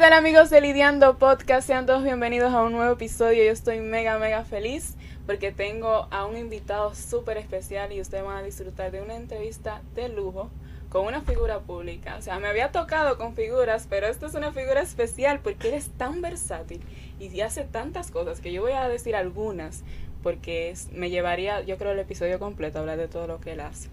Hola, 0.00 0.06
hola, 0.06 0.16
¿qué 0.16 0.24
tal 0.24 0.26
amigos 0.26 0.50
de 0.50 0.60
Lidiando 0.62 1.18
Podcast? 1.18 1.66
Sean 1.66 1.84
todos 1.84 2.02
bienvenidos 2.02 2.54
a 2.54 2.62
un 2.62 2.72
nuevo 2.72 2.94
episodio. 2.94 3.44
Yo 3.44 3.50
estoy 3.50 3.80
mega, 3.80 4.18
mega 4.18 4.44
feliz 4.46 4.94
porque 5.26 5.52
tengo 5.52 6.08
a 6.10 6.24
un 6.24 6.38
invitado 6.38 6.94
súper 6.94 7.36
especial 7.36 7.92
y 7.92 8.00
ustedes 8.00 8.24
van 8.24 8.38
a 8.38 8.42
disfrutar 8.42 8.92
de 8.92 9.02
una 9.02 9.14
entrevista 9.14 9.82
de 9.94 10.08
lujo 10.08 10.48
con 10.88 11.04
una 11.04 11.20
figura 11.20 11.58
pública. 11.60 12.16
O 12.18 12.22
sea, 12.22 12.38
me 12.38 12.48
había 12.48 12.72
tocado 12.72 13.18
con 13.18 13.34
figuras, 13.34 13.86
pero 13.90 14.06
esta 14.06 14.24
es 14.24 14.34
una 14.34 14.52
figura 14.52 14.80
especial 14.80 15.40
porque 15.40 15.68
él 15.68 15.74
es 15.74 15.90
tan 15.90 16.22
versátil 16.22 16.80
y 17.18 17.38
hace 17.42 17.64
tantas 17.64 18.10
cosas 18.10 18.40
que 18.40 18.52
yo 18.52 18.62
voy 18.62 18.72
a 18.72 18.88
decir 18.88 19.14
algunas 19.14 19.82
porque 20.22 20.74
me 20.94 21.10
llevaría, 21.10 21.60
yo 21.60 21.76
creo, 21.76 21.92
el 21.92 21.98
episodio 21.98 22.38
completo 22.38 22.78
a 22.78 22.80
hablar 22.80 22.96
de 22.96 23.08
todo 23.08 23.26
lo 23.26 23.38
que 23.42 23.52
él 23.52 23.60
hace. 23.60 23.90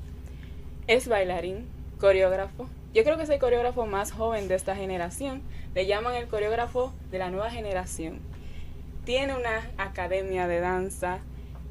Es 0.88 1.09
bailarín, 1.09 1.67
coreógrafo, 2.00 2.70
yo 2.98 3.04
creo 3.04 3.16
que 3.16 3.26
es 3.26 3.30
el 3.30 3.38
coreógrafo 3.38 3.86
más 3.86 4.12
joven 4.12 4.48
de 4.48 4.56
esta 4.56 4.76
generación. 4.76 5.44
Le 5.76 5.86
llaman 5.86 6.16
el 6.16 6.28
coreógrafo 6.28 6.96
de 7.12 7.20
la 7.20 7.30
nueva 7.30 7.52
generación. 7.52 8.22
Tiene 9.06 9.36
una 9.36 9.70
academia 9.78 10.48
de 10.48 10.60
danza. 10.62 11.20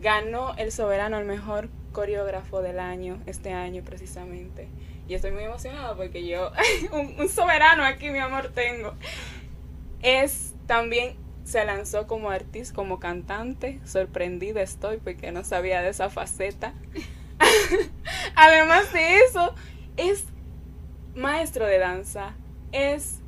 Ganó 0.00 0.54
el 0.56 0.70
soberano 0.70 1.18
el 1.18 1.24
mejor 1.24 1.68
coreógrafo 1.90 2.62
del 2.62 2.78
año, 2.78 3.20
este 3.26 3.52
año 3.52 3.82
precisamente. 3.82 4.68
Y 5.08 5.14
estoy 5.14 5.32
muy 5.32 5.42
emocionada 5.42 5.96
porque 5.96 6.24
yo, 6.24 6.52
un, 6.92 7.28
soberano 7.28 7.82
aquí, 7.82 8.10
mi 8.10 8.20
amor, 8.20 8.52
tengo. 8.54 8.94
Es 10.02 10.54
también 10.68 11.16
se 11.42 11.64
lanzó 11.64 12.06
como 12.06 12.30
artista, 12.30 12.72
como 12.72 13.00
cantante. 13.00 13.80
Sorprendida 13.84 14.62
estoy 14.62 14.98
porque 14.98 15.32
no 15.32 15.42
sabía 15.42 15.82
de 15.82 15.88
esa 15.88 16.08
faceta. 16.08 16.72
Además 18.36 18.92
de 18.92 19.18
eso, 19.24 19.52
es 19.96 20.26
maestro 21.16 21.66
de 21.66 21.78
danza, 21.78 22.34
es 22.72 23.20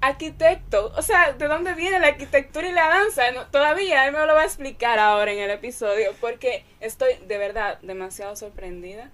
arquitecto. 0.00 0.92
O 0.96 1.02
sea, 1.02 1.32
¿de 1.32 1.46
dónde 1.46 1.74
viene 1.74 2.00
la 2.00 2.08
arquitectura 2.08 2.68
y 2.68 2.72
la 2.72 2.88
danza? 2.88 3.22
todavía 3.50 4.06
él 4.06 4.12
me 4.12 4.26
lo 4.26 4.34
va 4.34 4.42
a 4.42 4.46
explicar 4.46 4.98
ahora 4.98 5.32
en 5.32 5.38
el 5.38 5.50
episodio 5.50 6.12
porque 6.20 6.64
estoy 6.80 7.14
de 7.26 7.38
verdad 7.38 7.78
demasiado 7.82 8.34
sorprendida. 8.36 9.10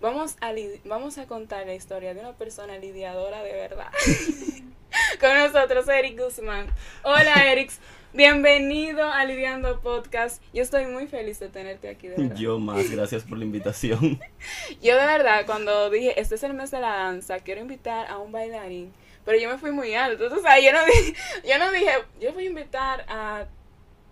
Vamos 0.00 0.36
a, 0.40 0.52
vamos 0.86 1.18
a 1.18 1.26
contar 1.26 1.66
la 1.66 1.74
historia 1.74 2.14
de 2.14 2.20
una 2.20 2.32
persona 2.32 2.78
lidiadora 2.78 3.42
de 3.42 3.52
verdad. 3.52 3.90
Con 5.20 5.36
nosotros, 5.36 5.86
Eric 5.88 6.18
Guzmán. 6.18 6.66
Hola, 7.04 7.52
Eric. 7.52 7.70
Bienvenido 8.12 9.08
a 9.08 9.24
Lidiando 9.24 9.80
Podcast. 9.80 10.42
Yo 10.52 10.64
estoy 10.64 10.86
muy 10.86 11.06
feliz 11.06 11.38
de 11.38 11.48
tenerte 11.48 11.88
aquí, 11.88 12.08
de 12.08 12.16
verdad. 12.16 12.36
Yo 12.36 12.58
más, 12.58 12.90
gracias 12.90 13.22
por 13.22 13.38
la 13.38 13.44
invitación. 13.44 14.20
yo 14.82 14.96
de 14.96 15.06
verdad, 15.06 15.46
cuando 15.46 15.88
dije, 15.90 16.20
este 16.20 16.34
es 16.34 16.42
el 16.42 16.54
mes 16.54 16.72
de 16.72 16.80
la 16.80 16.90
danza, 16.90 17.38
quiero 17.38 17.60
invitar 17.60 18.08
a 18.08 18.18
un 18.18 18.32
bailarín, 18.32 18.92
pero 19.24 19.38
yo 19.38 19.48
me 19.48 19.58
fui 19.58 19.70
muy 19.70 19.94
alto. 19.94 20.24
Entonces, 20.24 20.44
o 20.44 20.48
sea, 20.48 20.58
yo 20.58 20.72
no, 20.72 20.84
dije, 20.86 21.14
yo 21.48 21.58
no 21.58 21.70
dije, 21.70 21.92
yo 22.20 22.32
voy 22.32 22.46
a 22.46 22.48
invitar 22.48 23.04
a... 23.06 23.46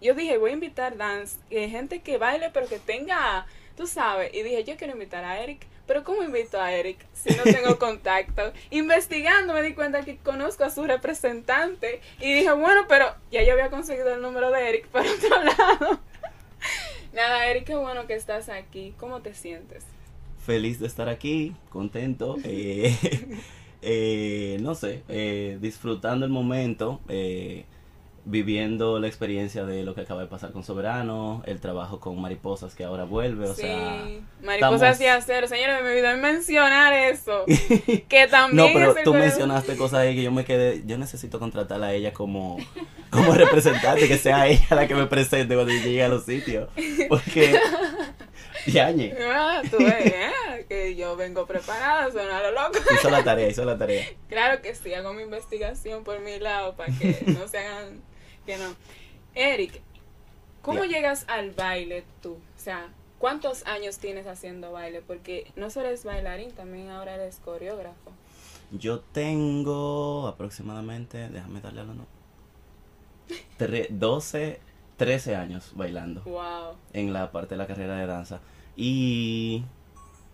Yo 0.01 0.15
dije, 0.15 0.39
voy 0.39 0.53
a 0.53 0.55
invitar 0.55 0.97
dance, 0.97 1.41
eh, 1.51 1.69
gente 1.69 2.01
que 2.01 2.19
baile, 2.19 2.51
pero 2.55 2.69
que 2.69 2.79
tenga, 2.79 3.47
tú 3.77 3.89
sabes. 3.89 4.33
Y 4.33 4.45
dije, 4.45 4.63
yo 4.63 4.77
quiero 4.77 4.93
invitar 4.93 5.25
a 5.25 5.41
Eric 5.43 5.67
pero 5.89 6.05
¿cómo 6.05 6.23
invito 6.23 6.61
a 6.61 6.71
Eric 6.73 6.99
si 7.15 7.35
no 7.35 7.43
tengo 7.43 7.79
contacto? 7.81 8.53
Investigando 8.71 9.55
me 9.55 9.63
di 9.63 9.73
cuenta 9.75 10.03
que 10.03 10.19
conozco 10.19 10.63
a 10.63 10.71
su 10.71 10.85
representante 10.85 12.01
y 12.21 12.33
dije, 12.35 12.53
bueno, 12.53 12.83
pero 12.89 13.07
ya 13.33 13.43
yo 13.43 13.55
había 13.55 13.71
conseguido 13.71 14.15
el 14.15 14.23
número 14.23 14.53
de 14.53 14.69
Eric 14.69 14.87
por 14.89 15.01
otro 15.01 15.43
lado. 15.43 16.01
Nada, 17.15 17.47
Eric, 17.47 17.65
qué 17.65 17.75
bueno 17.75 18.07
que 18.07 18.15
estás 18.15 18.51
aquí. 18.51 18.95
¿Cómo 18.99 19.23
te 19.23 19.33
sientes? 19.35 19.85
Feliz 20.45 20.79
de 20.79 20.87
estar 20.87 21.09
aquí, 21.09 21.57
contento. 21.71 22.37
Eh, 22.45 22.95
eh, 23.81 24.59
no 24.61 24.75
sé, 24.75 25.05
eh, 25.09 25.57
disfrutando 25.61 26.27
el 26.27 26.33
momento 26.33 27.01
viviendo 28.31 28.99
la 28.99 29.07
experiencia 29.07 29.65
de 29.65 29.83
lo 29.83 29.95
que 29.95 30.03
acaba 30.03 30.21
de 30.21 30.27
pasar 30.27 30.53
con 30.53 30.63
Soberano, 30.63 31.43
el 31.47 31.61
trabajo 31.61 31.99
con 31.99 32.21
Mariposas 32.21 32.75
que 32.75 32.85
ahora 32.85 33.05
vuelve, 33.05 33.49
o 33.49 33.55
sí, 33.55 33.63
sea... 33.63 34.07
Mariposas 34.43 35.01
y 35.01 35.07
acero, 35.07 35.49
señores, 35.49 35.83
me 35.83 35.91
olvidó 35.91 36.15
mencionar 36.19 36.93
eso, 36.93 37.45
que 38.09 38.27
también 38.29 38.57
No, 38.57 38.79
pero 38.79 38.95
tú 39.03 39.15
mencionaste 39.15 39.77
cosas 39.77 40.01
ahí 40.01 40.15
que 40.15 40.23
yo 40.23 40.31
me 40.31 40.45
quedé, 40.45 40.83
yo 40.85 40.99
necesito 40.99 41.39
contratarla 41.39 41.87
a 41.87 41.93
ella 41.95 42.13
como, 42.13 42.59
como 43.11 43.33
representante, 43.33 44.07
que 44.07 44.19
sea 44.19 44.47
ella 44.47 44.67
la 44.71 44.87
que 44.87 44.95
me 44.95 45.07
presente 45.07 45.55
cuando 45.55 45.73
llegue 45.73 46.05
a 46.05 46.09
los 46.09 46.25
sitios, 46.25 46.69
porque... 47.09 47.59
Yañe. 48.67 49.15
Ah, 49.19 49.63
tú 49.71 49.79
ves, 49.79 50.07
¿eh? 50.07 50.67
que 50.69 50.95
yo 50.95 51.17
vengo 51.17 51.47
preparada, 51.47 52.11
suena 52.11 52.43
lo 52.43 52.53
loco. 52.53 52.79
Hizo 52.93 53.09
la 53.09 53.25
tarea, 53.25 53.49
hizo 53.49 53.65
la 53.65 53.79
tarea. 53.79 54.05
Claro 54.29 54.61
que 54.61 54.75
sí, 54.75 54.93
hago 54.93 55.15
mi 55.15 55.23
investigación 55.23 56.05
por 56.05 56.21
mi 56.21 56.39
lado 56.39 56.77
para 56.77 56.93
que 56.99 57.23
no 57.27 57.49
se 57.49 57.59
hagan 57.59 58.03
que 58.49 58.57
no. 58.57 58.75
Eric, 59.35 59.83
¿cómo 60.63 60.85
llegas 60.85 61.27
al 61.29 61.51
baile 61.51 62.03
tú? 62.23 62.33
O 62.33 62.59
sea, 62.59 62.89
¿cuántos 63.19 63.67
años 63.67 63.99
tienes 63.99 64.27
haciendo 64.27 64.73
baile? 64.73 65.03
Porque 65.07 65.53
no 65.55 65.69
solo 65.69 65.89
eres 65.89 66.03
bailarín, 66.05 66.51
también 66.53 66.89
ahora 66.89 67.17
eres 67.17 67.41
coreógrafo. 67.45 68.11
Yo 68.71 69.01
tengo 69.01 70.27
aproximadamente, 70.29 71.29
déjame 71.29 71.61
darle 71.61 71.83
a 71.83 71.85
la 71.85 71.93
no, 71.93 72.07
12, 73.91 74.61
13 74.97 75.37
años 75.37 75.73
bailando. 75.75 76.23
Wow. 76.23 76.79
En 76.95 77.13
la 77.13 77.31
parte 77.31 77.55
de 77.55 77.59
la 77.59 77.67
carrera 77.67 77.97
de 77.97 78.07
danza. 78.07 78.41
Y 78.77 79.63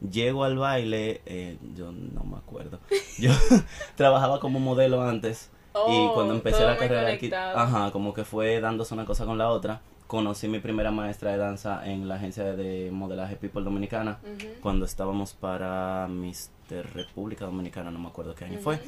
llego 0.09 0.45
al 0.45 0.57
baile, 0.57 1.21
eh, 1.27 1.59
yo 1.75 1.91
no 1.91 2.23
me 2.23 2.37
acuerdo. 2.37 2.79
Yo 3.19 3.33
trabajaba 3.97 4.39
como 4.39 4.61
modelo 4.61 5.03
antes 5.03 5.51
y 5.89 6.09
cuando 6.15 6.33
oh, 6.33 6.37
empecé 6.37 6.65
la 6.65 6.77
carrera 6.77 7.09
aquí, 7.09 7.31
ajá, 7.33 7.91
como 7.91 8.15
que 8.15 8.25
fue 8.25 8.61
dándose 8.61 8.95
una 8.95 9.05
cosa 9.05 9.25
con 9.27 9.39
la 9.39 9.49
otra. 9.49 9.81
Conocí 10.07 10.49
mi 10.49 10.61
primera 10.61 10.91
maestra 10.91 11.33
de 11.33 11.39
danza 11.39 11.85
en 11.87 12.07
la 12.09 12.17
agencia 12.17 12.45
de 12.45 12.91
modelaje 12.93 13.37
People 13.37 13.63
Dominicana, 13.63 14.19
cuando 14.61 14.85
estábamos 14.85 15.33
para 15.33 16.07
Mister 16.09 16.87
República 16.93 17.47
Dominicana, 17.47 17.91
no 17.91 17.99
me 17.99 18.09
acuerdo 18.09 18.35
qué 18.35 18.45
año 18.45 18.59
fue. 18.59 18.79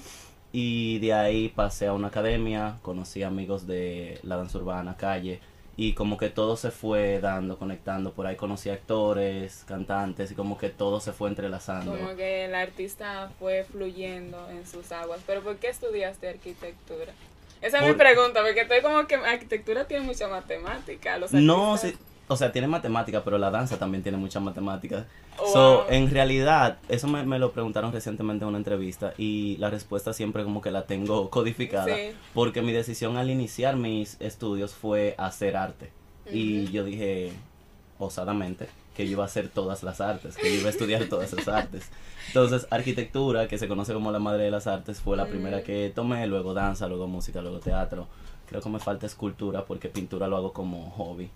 Y 0.53 0.99
de 1.01 1.13
ahí 1.13 1.49
pasé 1.49 1.89
a 1.89 1.93
una 1.93 2.09
academia, 2.09 2.79
conocí 2.83 3.23
amigos 3.23 3.67
de 3.67 4.21
la 4.23 4.37
danza 4.37 4.59
urbana, 4.59 4.97
calle, 4.97 5.41
y 5.77 5.93
como 5.93 6.17
que 6.17 6.31
todo 6.31 6.57
se 6.57 6.71
fue 6.71 7.21
dando, 7.21 7.59
conectando. 7.59 8.13
Por 8.13 8.27
ahí 8.27 8.37
conocí 8.37 8.71
actores, 8.71 9.65
cantantes 9.69 10.31
y 10.31 10.35
como 10.35 10.57
que 10.57 10.71
todo 10.71 11.01
se 11.01 11.13
fue 11.13 11.29
entrelazando. 11.29 11.97
Como 11.97 12.17
que 12.17 12.47
el 12.47 12.55
artista 12.55 13.31
fue 13.39 13.65
fluyendo 13.65 14.49
en 14.51 14.67
sus 14.67 14.91
aguas. 14.93 15.21
Pero 15.27 15.43
¿por 15.43 15.57
qué 15.57 15.69
estudiaste 15.69 16.29
arquitectura? 16.29 17.13
Esa 17.61 17.81
es 17.81 17.87
mi 17.87 17.95
pregunta, 17.95 18.43
porque 18.43 18.61
estoy 18.61 18.81
como 18.81 19.07
que 19.07 19.17
arquitectura 19.17 19.87
tiene 19.87 20.05
mucha 20.05 20.29
matemática. 20.29 21.19
Los 21.19 21.33
no, 21.33 21.77
sí, 21.77 21.97
o 22.29 22.37
sea, 22.37 22.53
tiene 22.53 22.67
matemática, 22.67 23.23
pero 23.23 23.39
la 23.39 23.51
danza 23.51 23.79
también 23.79 24.03
tiene 24.03 24.19
muchas 24.19 24.43
matemáticas. 24.43 25.07
So, 25.53 25.89
en 25.89 26.11
realidad, 26.11 26.79
eso 26.89 27.07
me, 27.07 27.25
me, 27.25 27.39
lo 27.39 27.53
preguntaron 27.53 27.93
recientemente 27.93 28.45
en 28.45 28.49
una 28.49 28.59
entrevista 28.59 29.13
y 29.17 29.57
la 29.59 29.71
respuesta 29.71 30.13
siempre 30.13 30.43
como 30.43 30.61
que 30.61 30.71
la 30.71 30.87
tengo 30.87 31.31
codificada. 31.31 31.95
Porque 32.35 32.63
mi 32.63 32.73
decisión 32.73 33.17
al 33.17 33.31
iniciar 33.31 33.77
mis 33.77 34.21
estudios 34.21 34.75
fue 34.75 35.15
hacer 35.19 35.57
arte. 35.57 35.93
Y 36.31 36.69
yo 36.73 36.83
dije, 36.85 37.33
osadamente, 37.99 38.69
que 38.97 39.07
yo 39.07 39.13
iba 39.13 39.23
a 39.23 39.27
hacer 39.27 39.49
todas 39.49 39.85
las 39.85 40.01
artes, 40.01 40.37
que 40.37 40.53
yo 40.53 40.61
iba 40.61 40.67
a 40.67 40.71
estudiar 40.71 41.05
todas 41.09 41.33
las 41.33 41.47
artes. 41.47 41.91
Entonces, 42.29 42.67
arquitectura, 42.71 43.47
que 43.47 43.59
se 43.59 43.69
conoce 43.69 43.93
como 43.93 44.11
la 44.11 44.19
madre 44.19 44.45
de 44.45 44.51
las 44.51 44.67
artes, 44.67 45.01
fue 45.01 45.17
la 45.17 45.27
primera 45.27 45.63
que 45.63 45.93
tomé, 45.95 46.27
luego 46.27 46.55
danza, 46.55 46.89
luego 46.89 47.07
música, 47.07 47.41
luego 47.41 47.61
teatro. 47.61 48.09
Creo 48.49 48.61
que 48.61 48.69
me 48.69 48.81
falta 48.81 49.07
escultura 49.07 49.65
porque 49.65 49.89
pintura 49.89 50.27
lo 50.27 50.37
hago 50.37 50.53
como 50.53 50.91
hobby. 50.91 51.31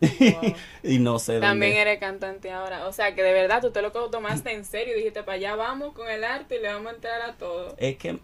y 0.82 0.98
no 0.98 1.18
sé 1.18 1.40
También 1.40 1.76
eres 1.76 1.98
cantante 1.98 2.50
ahora. 2.50 2.86
O 2.86 2.92
sea, 2.92 3.14
que 3.14 3.22
de 3.22 3.32
verdad 3.32 3.60
tú 3.60 3.70
te 3.70 3.82
lo 3.82 3.90
tomaste 3.90 4.52
en 4.52 4.64
serio 4.64 4.94
y 4.94 4.98
dijiste, 4.98 5.22
para 5.22 5.36
allá 5.36 5.56
vamos 5.56 5.92
con 5.92 6.08
el 6.08 6.24
arte 6.24 6.56
y 6.56 6.62
le 6.62 6.72
vamos 6.72 6.92
a 6.92 6.94
entrar 6.94 7.22
a 7.22 7.34
todo. 7.34 7.74
Es 7.78 7.96
que 7.96 8.18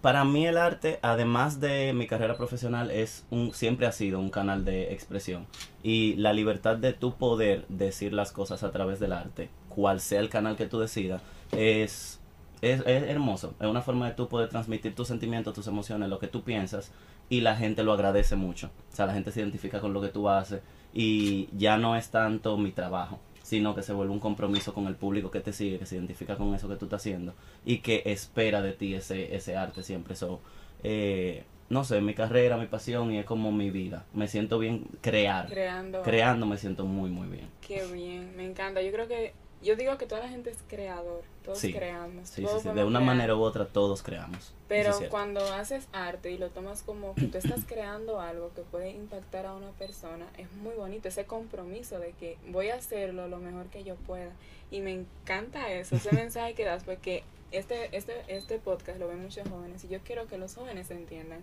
para 0.00 0.24
mí 0.24 0.46
el 0.46 0.56
arte, 0.56 0.98
además 1.02 1.60
de 1.60 1.92
mi 1.92 2.06
carrera 2.06 2.36
profesional, 2.36 2.90
es 2.90 3.26
un 3.30 3.52
siempre 3.52 3.86
ha 3.86 3.92
sido 3.92 4.18
un 4.18 4.30
canal 4.30 4.64
de 4.64 4.92
expresión. 4.92 5.46
Y 5.82 6.14
la 6.14 6.32
libertad 6.32 6.76
de 6.76 6.94
tu 6.94 7.16
poder 7.16 7.66
decir 7.68 8.12
las 8.12 8.32
cosas 8.32 8.62
a 8.62 8.70
través 8.70 8.98
del 8.98 9.12
arte, 9.12 9.50
cual 9.68 10.00
sea 10.00 10.20
el 10.20 10.30
canal 10.30 10.56
que 10.56 10.66
tú 10.66 10.80
decidas, 10.80 11.20
es 11.52 12.20
es, 12.62 12.80
es, 12.80 13.04
hermoso. 13.04 13.54
Es 13.60 13.66
una 13.66 13.82
forma 13.82 14.08
de 14.08 14.14
tú 14.14 14.28
poder 14.28 14.48
transmitir 14.48 14.94
tus 14.94 15.08
sentimientos, 15.08 15.54
tus 15.54 15.66
emociones, 15.66 16.08
lo 16.08 16.18
que 16.18 16.28
tú 16.28 16.42
piensas 16.42 16.92
y 17.28 17.40
la 17.40 17.56
gente 17.56 17.82
lo 17.82 17.92
agradece 17.92 18.36
mucho. 18.36 18.70
O 18.92 18.96
sea, 18.96 19.06
la 19.06 19.14
gente 19.14 19.32
se 19.32 19.40
identifica 19.40 19.80
con 19.80 19.92
lo 19.92 20.00
que 20.00 20.08
tú 20.08 20.28
haces 20.28 20.60
y 20.92 21.48
ya 21.56 21.76
no 21.76 21.96
es 21.96 22.10
tanto 22.10 22.56
mi 22.56 22.72
trabajo, 22.72 23.18
sino 23.42 23.74
que 23.74 23.82
se 23.82 23.92
vuelve 23.92 24.12
un 24.12 24.20
compromiso 24.20 24.74
con 24.74 24.86
el 24.86 24.94
público 24.94 25.30
que 25.30 25.40
te 25.40 25.52
sigue, 25.52 25.78
que 25.78 25.86
se 25.86 25.96
identifica 25.96 26.36
con 26.36 26.54
eso 26.54 26.68
que 26.68 26.76
tú 26.76 26.86
estás 26.86 27.02
haciendo 27.02 27.34
y 27.64 27.78
que 27.78 28.02
espera 28.06 28.62
de 28.62 28.72
ti 28.72 28.94
ese, 28.94 29.34
ese 29.34 29.56
arte 29.56 29.82
siempre. 29.82 30.16
So, 30.16 30.40
eh, 30.82 31.44
no 31.68 31.84
sé, 31.84 32.00
mi 32.00 32.14
carrera, 32.14 32.56
mi 32.56 32.66
pasión 32.66 33.12
y 33.12 33.18
es 33.18 33.24
como 33.24 33.52
mi 33.52 33.70
vida. 33.70 34.04
Me 34.12 34.26
siento 34.26 34.58
bien 34.58 34.86
crear. 35.00 35.46
Creando. 35.48 36.02
Creando 36.02 36.46
me 36.46 36.58
siento 36.58 36.84
muy, 36.84 37.10
muy 37.10 37.28
bien. 37.28 37.48
Qué 37.60 37.86
bien, 37.86 38.36
me 38.36 38.44
encanta. 38.44 38.82
Yo 38.82 38.90
creo 38.90 39.06
que 39.06 39.34
yo 39.62 39.76
digo 39.76 39.98
que 39.98 40.06
toda 40.06 40.22
la 40.22 40.28
gente 40.28 40.50
es 40.50 40.58
creador, 40.68 41.22
todos 41.44 41.58
Sí. 41.58 41.72
creamos. 41.72 42.28
Sí, 42.28 42.42
todos 42.42 42.62
sí. 42.62 42.68
De 42.70 42.84
una 42.84 42.98
crear. 43.00 43.02
manera 43.14 43.36
u 43.36 43.42
otra 43.42 43.66
todos 43.66 44.02
creamos. 44.02 44.52
Pero 44.68 44.90
es 44.98 45.08
cuando 45.08 45.40
haces 45.52 45.86
arte 45.92 46.30
y 46.30 46.38
lo 46.38 46.48
tomas 46.50 46.82
como 46.82 47.14
que 47.14 47.26
tú 47.26 47.38
estás 47.38 47.64
creando 47.66 48.20
algo 48.20 48.52
que 48.54 48.62
puede 48.62 48.90
impactar 48.90 49.46
a 49.46 49.54
una 49.54 49.70
persona, 49.72 50.26
es 50.38 50.50
muy 50.52 50.74
bonito 50.74 51.08
ese 51.08 51.24
compromiso 51.26 51.98
de 51.98 52.12
que 52.12 52.38
voy 52.48 52.68
a 52.70 52.76
hacerlo 52.76 53.28
lo 53.28 53.38
mejor 53.38 53.66
que 53.66 53.84
yo 53.84 53.96
pueda. 53.96 54.30
Y 54.70 54.80
me 54.80 54.92
encanta 54.92 55.70
eso, 55.72 55.96
ese 55.96 56.12
mensaje 56.14 56.54
que 56.54 56.64
das, 56.64 56.84
porque 56.84 57.24
este, 57.52 57.96
este, 57.96 58.14
este 58.28 58.58
podcast 58.58 58.98
lo 59.00 59.08
ven 59.08 59.20
muchos 59.22 59.48
jóvenes 59.48 59.82
y 59.84 59.88
yo 59.88 59.98
quiero 60.04 60.26
que 60.28 60.38
los 60.38 60.54
jóvenes 60.54 60.90
entiendan 60.90 61.40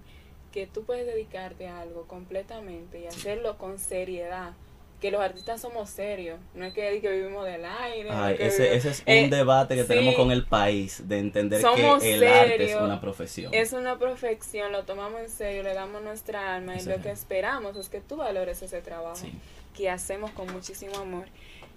que 0.54 0.66
tú 0.66 0.84
puedes 0.86 1.06
dedicarte 1.06 1.68
a 1.68 1.82
algo 1.82 2.08
completamente 2.08 3.02
y 3.02 3.08
hacerlo 3.08 3.58
con 3.58 3.78
seriedad. 3.78 4.54
Que 5.00 5.12
los 5.12 5.22
artistas 5.22 5.62
somos 5.62 5.92
serios, 5.92 6.40
no 6.56 6.66
es 6.66 6.74
que, 6.74 7.00
que 7.02 7.12
vivimos 7.12 7.46
del 7.46 7.64
aire. 7.66 8.10
no 8.10 8.24
Ay, 8.24 8.34
es 8.34 8.40
que 8.40 8.46
ese, 8.48 8.64
vivimos- 8.64 8.78
ese 8.78 8.90
es 8.90 9.04
Eh, 9.06 9.24
un 9.26 9.30
debate 9.30 9.76
que 9.76 9.82
sí. 9.84 9.88
tenemos 9.90 10.16
con 10.16 10.32
el 10.32 10.44
país 10.46 11.08
de 11.08 11.20
entender 11.20 11.62
que 11.76 12.14
el 12.16 12.24
arte 12.28 12.64
es 12.72 12.76
una 12.76 13.00
profesión. 13.00 13.54
Es 13.54 13.74
una 13.74 14.00
perfección, 14.00 14.72
lo 14.72 14.86
tomamos 14.86 15.22
en 15.22 15.30
serio, 15.30 15.62
le 15.62 15.76
damos 15.76 16.02
nuestra 16.02 16.56
alma 16.56 16.76
y 16.78 16.84
lo 16.84 16.96
es. 16.96 17.02
que 17.04 17.12
esperamos 17.12 17.78
es 17.78 17.90
que 17.90 18.02
tú 18.02 18.16
valores 18.18 18.60
ese 18.64 18.82
trabajo 18.82 19.16
Sí. 19.18 19.32
que 19.76 19.88
hacemos 19.92 20.32
con 20.32 20.52
muchísimo 20.52 20.96
amor. 20.98 21.26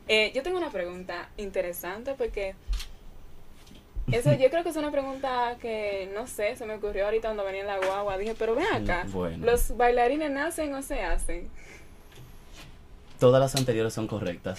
Eh, 0.09 0.33
yo 0.35 0.43
tengo 0.43 0.57
una 0.57 0.71
pregunta 0.71 1.29
interesante 1.37 2.15
porque 2.17 2.55
eso 4.13 4.33
yo 4.33 4.51
creo 4.51 4.63
que 4.65 4.71
es 4.71 4.77
una 4.77 4.91
pregunta 4.91 5.57
que 5.61 6.11
no 6.15 6.27
sé, 6.27 6.57
se 6.57 6.67
me 6.67 6.75
ocurrió 6.75 7.05
ahorita 7.05 7.29
cuando 7.29 7.45
venía 7.45 7.61
en 7.61 7.67
la 7.69 7.79
guagua. 7.79 8.19
Dije, 8.19 8.35
pero 8.37 8.55
ven 8.57 8.67
acá, 8.73 9.05
Mm, 9.05 9.13
Bueno. 9.13 9.47
¿los 9.47 9.77
bailarines 9.77 10.31
nacen 10.31 10.75
o 10.75 10.83
se 10.83 11.03
hacen? 11.03 11.49
Todas 13.21 13.41
las 13.41 13.55
anteriores 13.55 13.93
son 13.93 14.07
correctas. 14.09 14.59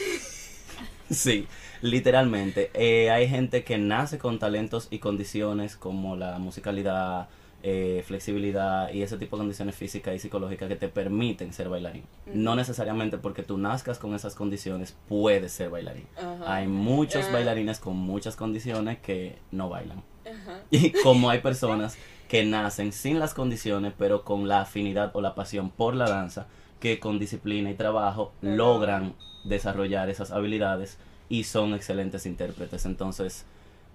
sí, 1.10 1.48
literalmente. 1.82 2.72
Eh, 2.74 3.10
hay 3.12 3.28
gente 3.28 3.64
que 3.64 3.78
nace 3.78 4.18
con 4.18 4.40
talentos 4.40 4.88
y 4.92 5.00
condiciones 5.00 5.76
como 5.76 6.16
la 6.16 6.38
musicalidad, 6.40 7.28
eh, 7.64 8.04
flexibilidad 8.08 8.92
y 8.92 9.02
ese 9.04 9.18
tipo 9.18 9.36
de 9.36 9.42
condiciones 9.42 9.76
físicas 9.76 10.16
y 10.16 10.20
psicológicas 10.20 10.68
que 10.70 10.76
te 10.76 10.88
permiten 10.88 11.54
ser 11.54 11.70
bailarín. 11.70 12.04
No 12.34 12.56
necesariamente 12.56 13.18
porque 13.18 13.44
tú 13.44 13.58
nazcas 13.58 14.00
con 14.00 14.16
esas 14.16 14.36
condiciones 14.36 14.96
puedes 15.10 15.52
ser 15.52 15.70
bailarín. 15.70 16.08
Hay 16.46 16.68
muchos 16.68 17.26
Ah. 17.28 17.34
bailarines 17.34 17.80
con 17.80 17.98
muchas 17.98 18.36
condiciones 18.36 19.00
que 19.00 19.38
no 19.52 19.70
bailan. 19.70 20.04
Y 20.72 20.92
como 21.04 21.30
hay 21.30 21.40
personas 21.40 21.98
que 22.30 22.46
nacen 22.46 22.94
sin 22.94 23.20
las 23.20 23.34
condiciones, 23.34 23.94
pero 23.98 24.24
con 24.24 24.48
la 24.48 24.62
afinidad 24.62 25.12
o 25.16 25.22
la 25.22 25.36
pasión 25.36 25.70
por 25.70 25.96
la 25.96 26.08
danza, 26.10 26.48
que 26.82 27.00
con 27.00 27.20
disciplina 27.20 27.70
y 27.72 27.76
trabajo 27.76 28.34
logran 28.42 29.14
desarrollar 29.46 30.10
esas 30.10 30.32
habilidades 30.32 30.98
y 31.30 31.46
son 31.46 31.74
excelentes 31.74 32.26
intérpretes. 32.26 32.86
Entonces, 32.86 33.46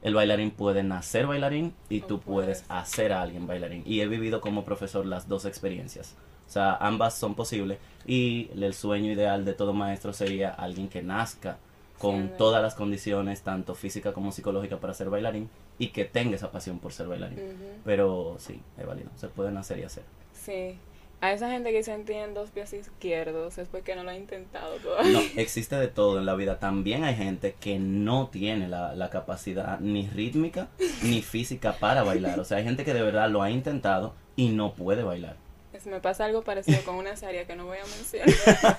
el 0.02 0.14
bailarín 0.14 0.52
puede 0.52 0.82
nacer 0.82 1.26
bailarín 1.26 1.74
y 1.90 2.00
tú 2.00 2.20
puedes. 2.20 2.64
hacer 2.68 3.12
a 3.12 3.20
alguien 3.20 3.46
bailarín. 3.46 3.82
Y 3.84 4.00
he 4.00 4.06
vivido 4.06 4.40
como 4.40 4.64
profesor 4.64 5.04
las 5.04 5.28
dos 5.28 5.44
experiencias. 5.44 6.14
O 6.46 6.50
sea, 6.50 6.76
ambas 6.76 7.14
son 7.14 7.34
posibles 7.34 7.78
y 8.06 8.48
el 8.54 8.72
sueño 8.72 9.12
ideal 9.12 9.44
de 9.44 9.52
todo 9.52 9.72
maestro 9.74 10.12
sería 10.12 10.50
alguien 10.50 10.88
que 10.88 11.02
nazca 11.02 11.58
con 11.98 12.36
todas 12.36 12.62
las 12.62 12.74
condiciones, 12.74 13.42
tanto 13.42 13.74
física 13.74 14.12
como 14.12 14.30
psicológica, 14.30 14.78
para 14.78 14.94
ser 14.94 15.10
bailarín 15.10 15.50
y 15.78 15.88
que 15.88 16.04
tenga 16.04 16.36
esa 16.36 16.52
pasión 16.52 16.78
por 16.78 16.92
ser 16.92 17.08
bailarín. 17.08 17.40
Pero 17.84 18.36
sí, 18.38 18.60
es 18.78 18.86
válido, 18.86 19.10
se 19.16 19.28
pueden 19.28 19.56
hacer 19.56 19.80
y 19.80 19.82
hacer. 19.82 20.04
Sí. 20.32 20.78
A 21.22 21.32
esa 21.32 21.50
gente 21.50 21.70
que 21.70 21.78
dicen 21.78 22.04
tienen 22.04 22.34
dos 22.34 22.50
pies 22.50 22.72
izquierdos 22.74 23.56
es 23.58 23.68
porque 23.68 23.96
no 23.96 24.04
lo 24.04 24.10
ha 24.10 24.16
intentado 24.16 24.74
todavía. 24.76 25.12
No, 25.12 25.20
existe 25.36 25.74
de 25.76 25.88
todo 25.88 26.18
en 26.18 26.26
la 26.26 26.34
vida. 26.34 26.58
También 26.58 27.04
hay 27.04 27.14
gente 27.16 27.56
que 27.58 27.78
no 27.78 28.28
tiene 28.28 28.68
la, 28.68 28.94
la 28.94 29.08
capacidad 29.08 29.80
ni 29.80 30.06
rítmica 30.08 30.68
ni 31.02 31.22
física 31.22 31.72
para 31.78 32.02
bailar. 32.02 32.38
O 32.38 32.44
sea, 32.44 32.58
hay 32.58 32.64
gente 32.64 32.84
que 32.84 32.92
de 32.92 33.02
verdad 33.02 33.30
lo 33.30 33.42
ha 33.42 33.50
intentado 33.50 34.14
y 34.36 34.50
no 34.50 34.74
puede 34.74 35.02
bailar. 35.04 35.36
Es- 35.72 35.86
me 35.86 36.00
pasa 36.00 36.26
algo 36.26 36.42
parecido 36.42 36.82
con 36.84 36.96
una 36.96 37.16
serie 37.16 37.46
que 37.46 37.56
no 37.56 37.64
voy 37.64 37.78
a 37.78 37.86
mencionar. 37.86 38.78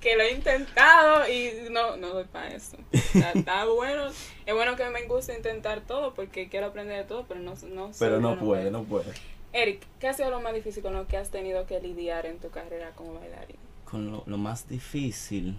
que 0.00 0.16
lo 0.16 0.22
he 0.22 0.32
intentado 0.32 1.28
y 1.28 1.70
no, 1.70 1.96
no 1.96 2.08
doy 2.08 2.24
para 2.24 2.48
eso. 2.54 2.76
O 2.92 3.18
sea, 3.18 3.32
está 3.32 3.64
bueno. 3.66 4.06
Es 4.46 4.54
bueno 4.54 4.76
que 4.76 4.88
me 4.90 5.02
guste 5.06 5.34
intentar 5.36 5.80
todo 5.82 6.14
porque 6.14 6.48
quiero 6.48 6.66
aprender 6.66 6.98
de 6.98 7.04
todo, 7.04 7.24
pero 7.28 7.40
no, 7.40 7.54
no 7.68 7.90
Pero 7.98 8.20
no 8.20 8.38
puede, 8.38 8.70
no 8.70 8.82
puede. 8.84 9.12
Eric, 9.52 9.86
¿qué 10.00 10.08
ha 10.08 10.12
sido 10.12 10.30
lo 10.30 10.40
más 10.40 10.54
difícil 10.54 10.82
con 10.82 10.94
lo 10.94 11.06
que 11.06 11.16
has 11.16 11.30
tenido 11.30 11.66
que 11.66 11.80
lidiar 11.80 12.26
en 12.26 12.38
tu 12.38 12.50
carrera 12.50 12.92
como 12.94 13.14
bailarín? 13.14 13.56
Con 13.84 14.10
lo, 14.10 14.22
lo 14.26 14.36
más 14.38 14.68
difícil 14.68 15.56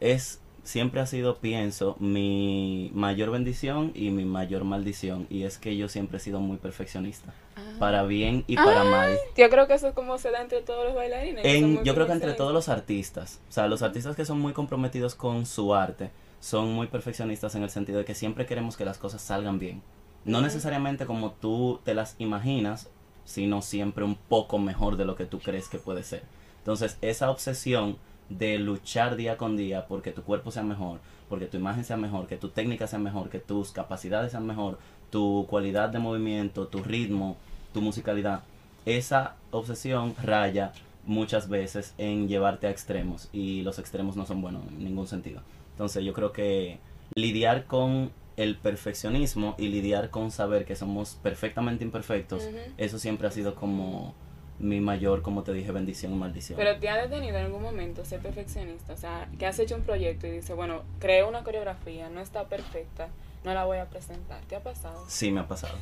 es, 0.00 0.40
siempre 0.62 1.00
ha 1.00 1.06
sido, 1.06 1.38
pienso, 1.38 1.96
mi 1.98 2.90
mayor 2.94 3.30
bendición 3.30 3.90
y 3.94 4.10
mi 4.10 4.24
mayor 4.24 4.64
maldición. 4.64 5.26
Y 5.30 5.44
es 5.44 5.58
que 5.58 5.76
yo 5.76 5.88
siempre 5.88 6.18
he 6.18 6.20
sido 6.20 6.40
muy 6.40 6.58
perfeccionista. 6.58 7.32
Para 7.78 8.02
bien 8.04 8.44
y 8.46 8.56
para 8.56 8.82
Ah, 8.82 8.84
mal. 8.84 9.18
Yo 9.36 9.48
creo 9.48 9.66
que 9.66 9.74
eso 9.74 9.88
es 9.88 9.94
como 9.94 10.18
se 10.18 10.30
da 10.30 10.40
entre 10.42 10.60
todos 10.60 10.84
los 10.84 10.94
bailarines. 10.94 11.44
En, 11.44 11.82
yo 11.84 11.94
creo 11.94 12.06
que 12.06 12.12
entre 12.12 12.34
todos 12.34 12.52
los 12.52 12.68
artistas, 12.68 13.40
o 13.48 13.52
sea, 13.52 13.66
los 13.68 13.82
artistas 13.82 14.14
que 14.16 14.24
son 14.24 14.40
muy 14.40 14.52
comprometidos 14.52 15.14
con 15.14 15.46
su 15.46 15.74
arte, 15.74 16.10
son 16.40 16.72
muy 16.72 16.88
perfeccionistas 16.88 17.54
en 17.54 17.62
el 17.62 17.70
sentido 17.70 17.98
de 17.98 18.04
que 18.04 18.14
siempre 18.14 18.44
queremos 18.46 18.76
que 18.76 18.84
las 18.84 18.98
cosas 18.98 19.22
salgan 19.22 19.58
bien. 19.58 19.82
No 20.24 20.40
necesariamente 20.40 21.06
como 21.06 21.32
tú 21.32 21.80
te 21.84 21.94
las 21.94 22.16
imaginas, 22.18 22.88
sino 23.24 23.62
siempre 23.62 24.04
un 24.04 24.16
poco 24.16 24.58
mejor 24.58 24.96
de 24.96 25.04
lo 25.04 25.16
que 25.16 25.26
tú 25.26 25.38
crees 25.38 25.68
que 25.68 25.78
puede 25.78 26.02
ser. 26.02 26.22
Entonces, 26.58 26.96
esa 27.02 27.30
obsesión 27.30 27.96
de 28.28 28.58
luchar 28.58 29.16
día 29.16 29.36
con 29.36 29.56
día 29.56 29.86
porque 29.86 30.10
tu 30.12 30.22
cuerpo 30.22 30.50
sea 30.50 30.62
mejor, 30.62 31.00
porque 31.28 31.46
tu 31.46 31.56
imagen 31.56 31.84
sea 31.84 31.96
mejor, 31.96 32.26
que 32.26 32.36
tu 32.36 32.48
técnica 32.48 32.86
sea 32.86 32.98
mejor, 32.98 33.28
que 33.28 33.38
tus 33.38 33.70
capacidades 33.70 34.32
sean 34.32 34.46
mejor, 34.46 34.78
tu 35.10 35.46
cualidad 35.48 35.90
de 35.90 35.98
movimiento, 35.98 36.66
tu 36.68 36.82
ritmo, 36.82 37.36
tu 37.72 37.82
musicalidad, 37.82 38.42
esa 38.86 39.36
obsesión 39.50 40.14
raya 40.22 40.72
muchas 41.06 41.48
veces 41.48 41.94
en 41.98 42.28
llevarte 42.28 42.66
a 42.66 42.70
extremos 42.70 43.28
y 43.32 43.62
los 43.62 43.78
extremos 43.78 44.16
no 44.16 44.26
son 44.26 44.40
buenos 44.40 44.66
en 44.68 44.84
ningún 44.84 45.06
sentido. 45.06 45.42
Entonces 45.72 46.04
yo 46.04 46.12
creo 46.12 46.32
que 46.32 46.78
lidiar 47.14 47.66
con 47.66 48.10
el 48.36 48.56
perfeccionismo 48.56 49.54
y 49.58 49.68
lidiar 49.68 50.10
con 50.10 50.30
saber 50.30 50.64
que 50.64 50.76
somos 50.76 51.18
perfectamente 51.22 51.84
imperfectos, 51.84 52.48
eso 52.76 52.98
siempre 52.98 53.28
ha 53.28 53.30
sido 53.30 53.54
como 53.54 54.14
mi 54.58 54.80
mayor, 54.80 55.22
como 55.22 55.42
te 55.42 55.52
dije, 55.52 55.72
bendición 55.72 56.12
y 56.12 56.16
maldición. 56.16 56.56
Pero 56.56 56.78
te 56.78 56.88
ha 56.88 56.96
detenido 56.96 57.36
en 57.38 57.46
algún 57.46 57.62
momento 57.62 58.04
ser 58.04 58.20
perfeccionista, 58.20 58.92
o 58.92 58.96
sea, 58.96 59.28
que 59.38 59.46
has 59.46 59.58
hecho 59.58 59.74
un 59.74 59.82
proyecto 59.82 60.26
y 60.26 60.30
dices, 60.30 60.54
bueno, 60.54 60.82
creé 61.00 61.24
una 61.24 61.42
coreografía, 61.42 62.08
no 62.08 62.20
está 62.20 62.44
perfecta, 62.48 63.08
no 63.44 63.52
la 63.52 63.64
voy 63.64 63.78
a 63.78 63.86
presentar. 63.86 64.40
¿Te 64.46 64.56
ha 64.56 64.62
pasado? 64.62 65.04
Sí 65.08 65.32
me 65.32 65.40
ha 65.40 65.48
pasado. 65.48 65.74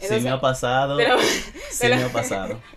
Sí 0.00 0.20
me 0.20 0.30
ha 0.30 0.40
pasado. 0.40 0.96
Pero- 0.96 1.18
sí 1.20 1.52
pero- 1.80 1.96
me 1.96 2.02
ha 2.04 2.12
pasado. 2.12 2.58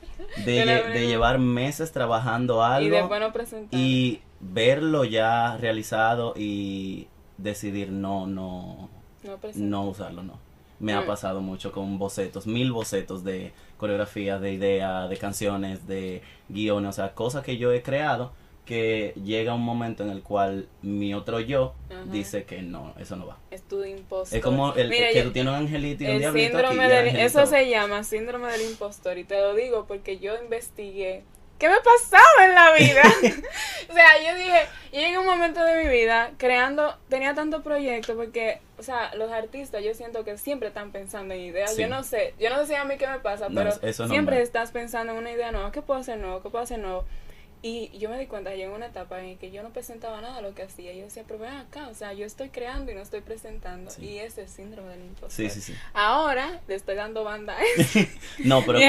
De, 0.46 0.64
Pero- 0.64 0.72
lle- 0.88 0.94
de 0.94 1.08
llevar 1.08 1.40
meses 1.40 1.92
trabajando 1.92 2.64
algo 2.64 2.88
y 2.88 2.92
después 2.92 3.20
no 3.20 3.34
presentar. 3.34 3.80
y 3.80 4.22
verlo 4.40 5.04
ya 5.04 5.58
realizado 5.58 6.34
y 6.38 7.08
decidir 7.38 7.92
no, 7.92 8.28
no, 8.28 8.90
no 9.56 9.84
usarlo, 9.88 10.24
no. 10.24 10.40
Me 10.80 10.94
ha 10.94 11.06
pasado 11.06 11.42
mucho 11.42 11.72
con 11.72 12.00
bocetos, 12.00 12.48
mil 12.48 12.72
bocetos 12.72 13.24
de 13.24 13.52
coreografía, 13.78 14.40
de 14.40 14.54
ideas, 14.54 15.08
de 15.10 15.18
canciones, 15.18 15.88
de 15.88 16.24
guiones, 16.50 16.90
o 16.90 16.94
sea, 16.94 17.14
cosas 17.14 17.44
que 17.44 17.58
yo 17.58 17.72
he 17.72 17.84
creado 17.84 18.32
que 18.66 19.14
llega 19.24 19.54
un 19.54 19.62
momento 19.64 20.02
en 20.04 20.10
el 20.12 20.22
cual 20.24 20.68
mi 20.82 21.14
otro 21.14 21.40
yo 21.40 21.74
Ajá. 21.90 22.04
dice 22.12 22.46
que 22.46 22.62
no, 22.62 22.94
eso 23.00 23.16
no 23.16 23.28
va. 23.28 23.38
Es 23.52 23.62
tu 23.64 23.84
impostor. 23.84 24.38
Es 24.38 24.44
como 24.44 24.74
el 24.76 24.90
Mira, 24.90 25.10
que 25.10 25.16
yo- 25.18 25.24
tú 25.26 25.32
tienes 25.32 25.52
un 25.52 25.60
angelito 25.60 26.04
y 26.04 26.08
un 26.08 26.20
diablito 26.20 26.58
síndrome 26.58 26.88
del 26.88 27.16
eso 27.18 27.46
se 27.46 27.70
llama 27.70 28.04
síndrome 28.04 28.52
del 28.52 28.62
impostor 28.70 29.18
y 29.18 29.24
te 29.24 29.40
lo 29.40 29.54
digo 29.56 29.86
porque 29.88 30.20
yo 30.20 30.34
investigué 30.42 31.24
qué 31.62 31.70
me 31.70 31.80
pasaba 31.82 32.46
en 32.46 32.56
la 32.56 32.74
vida 32.74 33.04
o 33.90 33.94
sea 33.94 34.18
yo 34.18 34.36
dije 34.36 34.66
yo 34.92 35.00
llegué 35.00 35.14
a 35.14 35.20
un 35.20 35.28
momento 35.28 35.64
de 35.64 35.84
mi 35.84 35.90
vida 35.92 36.32
creando 36.40 36.98
tenía 37.08 37.36
tanto 37.36 37.62
proyecto 37.62 38.16
porque 38.16 38.62
o 38.80 38.84
sea 38.84 39.14
los 39.14 39.32
artistas 39.32 39.84
yo 39.84 39.94
siento 39.94 40.24
que 40.24 40.40
siempre 40.40 40.70
están 40.70 40.92
pensando 40.92 41.36
en 41.36 41.42
ideas. 41.42 41.76
Sí. 41.76 41.84
yo 41.84 41.88
no 41.88 42.02
sé 42.02 42.34
yo 42.40 42.50
no 42.50 42.58
sé 42.62 42.66
si 42.66 42.74
a 42.74 42.84
mí 42.84 42.98
qué 42.98 43.06
me 43.06 43.20
pasa 43.20 43.48
No, 43.48 43.62
pero 43.62 43.94
siempre 44.08 44.42
estás 44.42 44.72
pensando 44.72 45.14
en 45.14 45.20
una 45.20 45.32
idea 45.32 45.52
nueva. 45.52 45.72
Qué 45.72 45.84
puedo 45.84 46.00
hacer 46.00 46.18
nuevo 46.18 46.42
qué 46.42 46.50
puedo 46.50 46.64
hacer 46.64 46.80
nuevo 46.80 47.06
y 47.64 47.96
yo 48.00 48.10
me 48.10 48.18
di 48.18 48.26
cuenta, 48.26 48.50
llegué 48.52 48.66
a 48.66 48.72
una 48.72 48.88
etapa 48.88 49.22
en 49.22 49.38
que 49.38 49.52
yo 49.52 49.62
no 49.62 49.70
presentaba 49.70 50.20
nada 50.20 50.38
de 50.38 50.42
lo 50.42 50.56
que 50.56 50.64
hacía. 50.64 50.94
Yo 50.94 51.04
decía, 51.04 51.24
pero 51.28 51.40
ven 51.40 51.52
acá, 51.54 51.90
o 51.90 51.94
sea, 51.94 52.14
yo 52.14 52.26
estoy 52.26 52.50
creando 52.50 52.92
y 52.92 52.96
no 52.96 53.02
estoy 53.02 53.22
presentando. 53.22 53.92
Sí. 53.92 54.06
Y 54.06 54.18
ese 54.18 54.42
es 54.42 54.50
el 54.50 54.66
síndrome 54.66 54.90
del 54.90 55.02
impostor. 55.02 55.32
Sí, 55.32 55.50
sí, 55.50 55.62
sí. 55.62 55.76
Ahora 55.94 56.62
le 56.68 56.76
estoy 56.76 56.96
dando 56.96 57.24
banda 57.24 57.56
a 57.58 57.62
eso. 57.78 58.00
No, 58.44 58.64
pero 58.66 58.80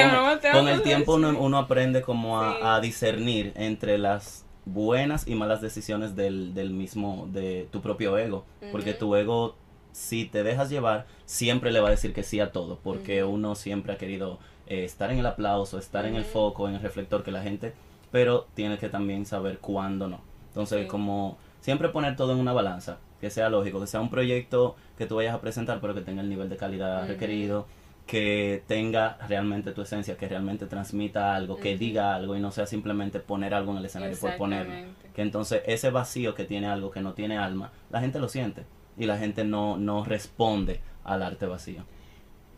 con, 0.53 0.69
el 0.69 0.83
tiempo 0.83 1.17
uno, 1.17 1.39
uno 1.39 1.59
aprende 1.59 2.03
como 2.03 2.41
a, 2.41 2.55
Sí. 2.55 2.59
a 2.63 2.81
discernir 2.81 3.53
entre 3.57 3.99
las 3.99 4.45
buenas 4.65 5.27
y 5.27 5.35
malas 5.35 5.61
decisiones 5.61 6.17
del, 6.17 6.55
del 6.55 6.71
mismo, 6.71 7.29
de 7.31 7.69
tu 7.71 7.83
propio 7.83 8.17
ego. 8.17 8.45
Porque 8.71 8.95
tu 8.95 9.15
ego, 9.17 9.57
si 9.93 10.25
te 10.25 10.43
dejas 10.43 10.71
llevar, 10.71 11.07
siempre 11.27 11.73
le 11.73 11.81
va 11.81 11.89
a 11.89 11.91
decir 11.91 12.15
que 12.15 12.23
sí 12.23 12.41
a 12.41 12.53
todo. 12.53 12.79
Porque 12.83 13.25
uno 13.25 13.55
siempre 13.55 13.93
ha 13.93 13.99
querido 13.99 14.39
eh, 14.67 14.85
estar 14.85 15.11
en 15.11 15.19
el 15.19 15.27
aplauso, 15.27 15.79
estar 15.79 16.07
en 16.07 16.15
el 16.15 16.25
foco, 16.25 16.69
en 16.69 16.77
el 16.77 16.81
reflector, 16.81 17.23
que 17.23 17.33
la 17.33 17.43
gente, 17.43 17.75
pero 18.13 18.47
tienes 18.55 18.79
que 18.79 18.89
también 18.89 19.27
saber 19.27 19.59
cuándo 19.59 20.07
no. 20.07 20.21
Entonces, 20.49 20.83
Sí. 20.83 20.87
como 20.87 21.39
siempre 21.61 21.89
poner 21.89 22.15
todo 22.15 22.33
en 22.33 22.39
una 22.39 22.53
balanza, 22.53 22.99
que 23.21 23.31
sea 23.31 23.49
lógico, 23.49 23.81
que 23.81 23.87
sea 23.89 24.01
un 24.01 24.11
proyecto 24.11 24.77
que 24.99 25.07
tú 25.07 25.17
vayas 25.17 25.35
a 25.35 25.41
presentar, 25.41 25.81
pero 25.81 25.95
que 25.95 26.03
tenga 26.03 26.23
el 26.23 26.29
nivel 26.29 26.49
de 26.49 26.57
calidad 26.57 27.09
requerido, 27.09 27.67
que 28.07 28.63
tenga 28.67 29.17
realmente 29.29 29.71
tu 29.73 29.81
esencia, 29.83 30.17
que 30.17 30.29
realmente 30.29 30.67
transmita 30.67 31.35
algo, 31.35 31.57
que 31.57 31.79
diga 31.79 32.15
algo 32.15 32.37
y 32.37 32.41
no 32.41 32.51
sea 32.51 32.67
simplemente 32.67 33.21
poner 33.21 33.55
algo 33.55 33.73
en 33.73 33.79
el 33.79 33.85
escenario 33.87 34.19
por 34.19 34.37
ponerlo. 34.37 34.75
Que 35.15 35.23
entonces 35.23 35.63
ese 35.67 35.91
vacío 35.91 36.35
que 36.35 36.45
tiene 36.45 36.67
algo 36.67 36.91
que 36.91 37.01
no 37.01 37.15
tiene 37.15 37.39
alma, 37.39 37.71
la 37.91 38.01
gente 38.01 38.19
lo 38.19 38.29
siente 38.29 38.65
y 38.99 39.07
la 39.07 39.19
gente 39.19 39.45
no, 39.45 39.77
no 39.79 40.05
responde 40.05 40.81
al 41.05 41.23
arte 41.23 41.47
vacío. 41.47 41.85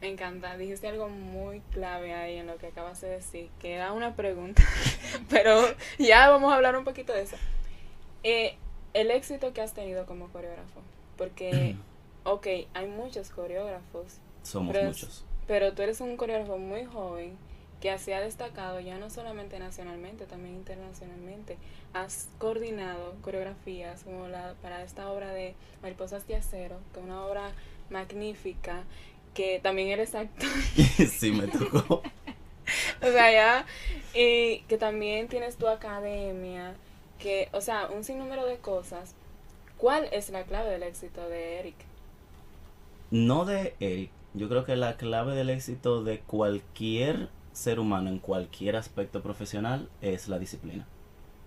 Me 0.05 0.11
encanta, 0.11 0.59
dijiste 0.59 0.87
algo 0.87 1.09
muy 1.09 1.61
clave 1.73 2.13
ahí 2.13 2.37
en 2.37 2.47
lo 2.47 2.59
que 2.59 2.67
acabas 2.67 3.01
de 3.01 3.09
decir, 3.09 3.49
que 3.59 3.73
era 3.73 3.95
una 3.95 4.15
pregunta, 4.15 4.63
pero 5.31 5.63
ya 5.99 6.29
vamos 6.29 6.53
a 6.53 6.57
hablar 6.57 6.77
un 6.77 6.85
poquito 6.85 7.15
de 7.15 7.23
eso. 7.23 7.37
Eh, 8.23 8.55
el 8.93 9.11
éxito 9.11 9.55
que 9.55 9.63
has 9.63 9.73
tenido 9.73 10.05
como 10.05 10.29
coreógrafo, 10.29 10.83
porque, 11.17 11.77
ok, 12.25 12.47
hay 12.75 12.87
muchos 12.87 13.31
coreógrafos, 13.31 14.19
Somos 14.43 14.75
Pero 14.75 14.89
muchos. 14.89 15.25
pero 15.47 15.73
tú 15.73 15.81
eres 15.81 16.03
un 16.03 16.19
coreógrafo 16.19 16.59
muy 16.59 16.85
joven 16.85 17.39
que 17.81 17.97
se 17.97 18.15
ha 18.15 18.21
destacado 18.21 18.81
ya 18.81 18.99
no 18.99 19.09
solamente 19.09 19.59
nacionalmente, 19.59 20.27
también 20.27 20.55
internacionalmente. 20.55 21.57
Has 21.95 22.29
coordinado 22.37 23.15
coreografías 23.23 24.03
como 24.03 24.29
la 24.29 24.53
para 24.61 24.83
esta 24.83 25.11
obra 25.11 25.33
de 25.33 25.55
Mariposas 25.81 26.27
de 26.27 26.37
Acero, 26.37 26.77
que 26.93 27.01
es 27.01 27.07
una 27.07 27.25
obra 27.25 27.53
magnífica, 27.91 28.85
que 29.35 29.61
también 29.61 29.89
eres 29.89 30.15
actor, 30.15 30.49
sí, 31.11 31.33
me 31.33 31.49
tocó. 31.49 32.03
o 33.03 33.07
sea, 33.07 33.33
ya, 33.33 33.67
y 34.15 34.61
que 34.69 34.79
también 34.79 35.29
tienes 35.29 35.57
tu 35.57 35.69
academia, 35.69 36.75
que, 37.19 37.49
o 37.53 37.61
sea, 37.61 37.89
un 37.89 38.05
sinnúmero 38.05 38.47
de 38.47 38.59
cosas. 38.59 39.15
¿Cuál 39.77 40.09
es 40.13 40.31
la 40.31 40.45
clave 40.45 40.71
del 40.71 40.85
éxito 40.85 41.29
de 41.29 41.59
Eric? 41.59 41.75
No 43.11 43.45
de 43.45 43.75
Eric. 43.81 44.11
Yo 44.33 44.49
creo 44.49 44.65
que 44.65 44.77
la 44.77 44.97
clave 44.97 45.35
del 45.35 45.51
éxito 45.51 46.03
de 46.03 46.21
cualquier 46.21 47.29
ser 47.53 47.79
humano 47.79 48.11
en 48.11 48.19
cualquier 48.19 48.77
aspecto 48.77 49.23
profesional 49.23 49.89
es 50.01 50.29
la 50.29 50.39
disciplina. 50.39 50.87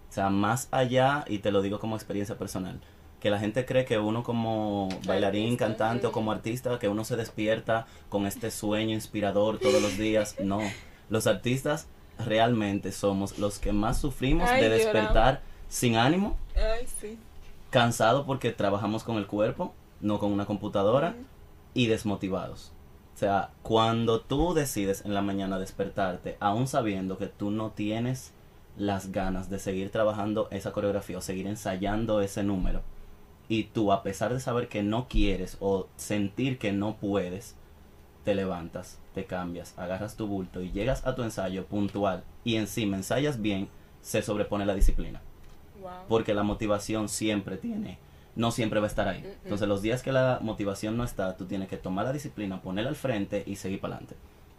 O 0.09 0.13
sea, 0.13 0.29
más 0.29 0.69
allá, 0.71 1.25
y 1.27 1.39
te 1.39 1.51
lo 1.51 1.61
digo 1.61 1.79
como 1.79 1.95
experiencia 1.95 2.37
personal, 2.37 2.79
que 3.19 3.29
la 3.29 3.39
gente 3.39 3.65
cree 3.65 3.85
que 3.85 3.97
uno 3.97 4.23
como 4.23 4.89
bailarín, 5.05 5.53
Artista, 5.53 5.65
cantante 5.65 6.07
o 6.07 6.11
como 6.11 6.31
artista, 6.31 6.77
que 6.79 6.87
uno 6.87 7.03
se 7.03 7.15
despierta 7.15 7.87
con 8.09 8.25
este 8.27 8.51
sueño 8.51 8.93
inspirador 8.93 9.57
todos 9.59 9.81
los 9.81 9.97
días. 9.97 10.35
No, 10.39 10.59
los 11.09 11.25
artistas 11.27 11.87
realmente 12.19 12.91
somos 12.91 13.39
los 13.39 13.59
que 13.59 13.71
más 13.73 13.97
sufrimos 13.99 14.49
Ay, 14.49 14.61
de 14.61 14.69
lloramos. 14.69 14.85
despertar 14.93 15.41
sin 15.69 15.95
ánimo, 15.95 16.37
Ay, 16.55 16.85
sí. 17.01 17.17
cansado 17.69 18.25
porque 18.25 18.51
trabajamos 18.51 19.03
con 19.03 19.17
el 19.17 19.27
cuerpo, 19.27 19.73
no 19.99 20.19
con 20.19 20.31
una 20.31 20.45
computadora 20.45 21.15
y 21.73 21.87
desmotivados. 21.87 22.71
O 23.15 23.19
sea, 23.19 23.49
cuando 23.63 24.21
tú 24.21 24.53
decides 24.53 25.03
en 25.03 25.15
la 25.15 25.23
mañana 25.23 25.57
despertarte, 25.57 26.37
aún 26.39 26.67
sabiendo 26.67 27.17
que 27.17 27.25
tú 27.25 27.49
no 27.49 27.71
tienes 27.71 28.31
las 28.77 29.11
ganas 29.11 29.49
de 29.49 29.57
seguir 29.57 29.89
trabajando 29.89 30.47
esa 30.51 30.71
coreografía 30.71 31.17
o 31.17 31.21
seguir 31.21 31.47
ensayando 31.47 32.21
ese 32.21 32.43
número, 32.43 32.81
y 33.49 33.65
tú 33.65 33.91
a 33.91 34.03
pesar 34.03 34.33
de 34.33 34.39
saber 34.39 34.67
que 34.67 34.83
no 34.83 35.07
quieres 35.07 35.57
o 35.59 35.87
sentir 35.95 36.57
que 36.59 36.71
no 36.71 36.95
puedes, 36.97 37.55
te 38.23 38.35
levantas, 38.35 38.99
te 39.13 39.25
cambias, 39.25 39.73
agarras 39.77 40.15
tu 40.17 40.27
bulto 40.27 40.61
y 40.61 40.71
llegas 40.71 41.05
a 41.07 41.15
tu 41.15 41.23
ensayo 41.23 41.65
puntual 41.65 42.23
y 42.43 42.55
encima 42.57 42.97
ensayas 42.97 43.41
bien, 43.41 43.69
se 44.01 44.21
sobrepone 44.21 44.65
la 44.65 44.75
disciplina 44.75 45.21
Wow. 45.81 45.91
porque 46.09 46.33
la 46.33 46.41
motivación 46.43 47.07
siempre 47.07 47.55
tiene, 47.57 47.99
no 48.35 48.51
siempre 48.51 48.79
va 48.79 48.87
a 48.87 48.89
estar 48.89 49.07
ahí. 49.07 49.23
Entonces 49.43 49.67
los 49.67 49.81
días 49.83 50.01
que 50.01 50.11
la 50.11 50.39
motivación 50.41 50.97
no 50.97 51.03
está, 51.03 51.37
tú 51.37 51.45
tienes 51.45 51.69
que 51.69 51.77
tomar 51.77 52.05
la 52.05 52.13
disciplina, 52.13 52.61
ponerla 52.61 52.89
al 52.89 52.95
frente 52.95 53.43
y 53.45 53.55
seguir 53.57 53.79
para 53.79 53.95
adelante. 53.95 54.15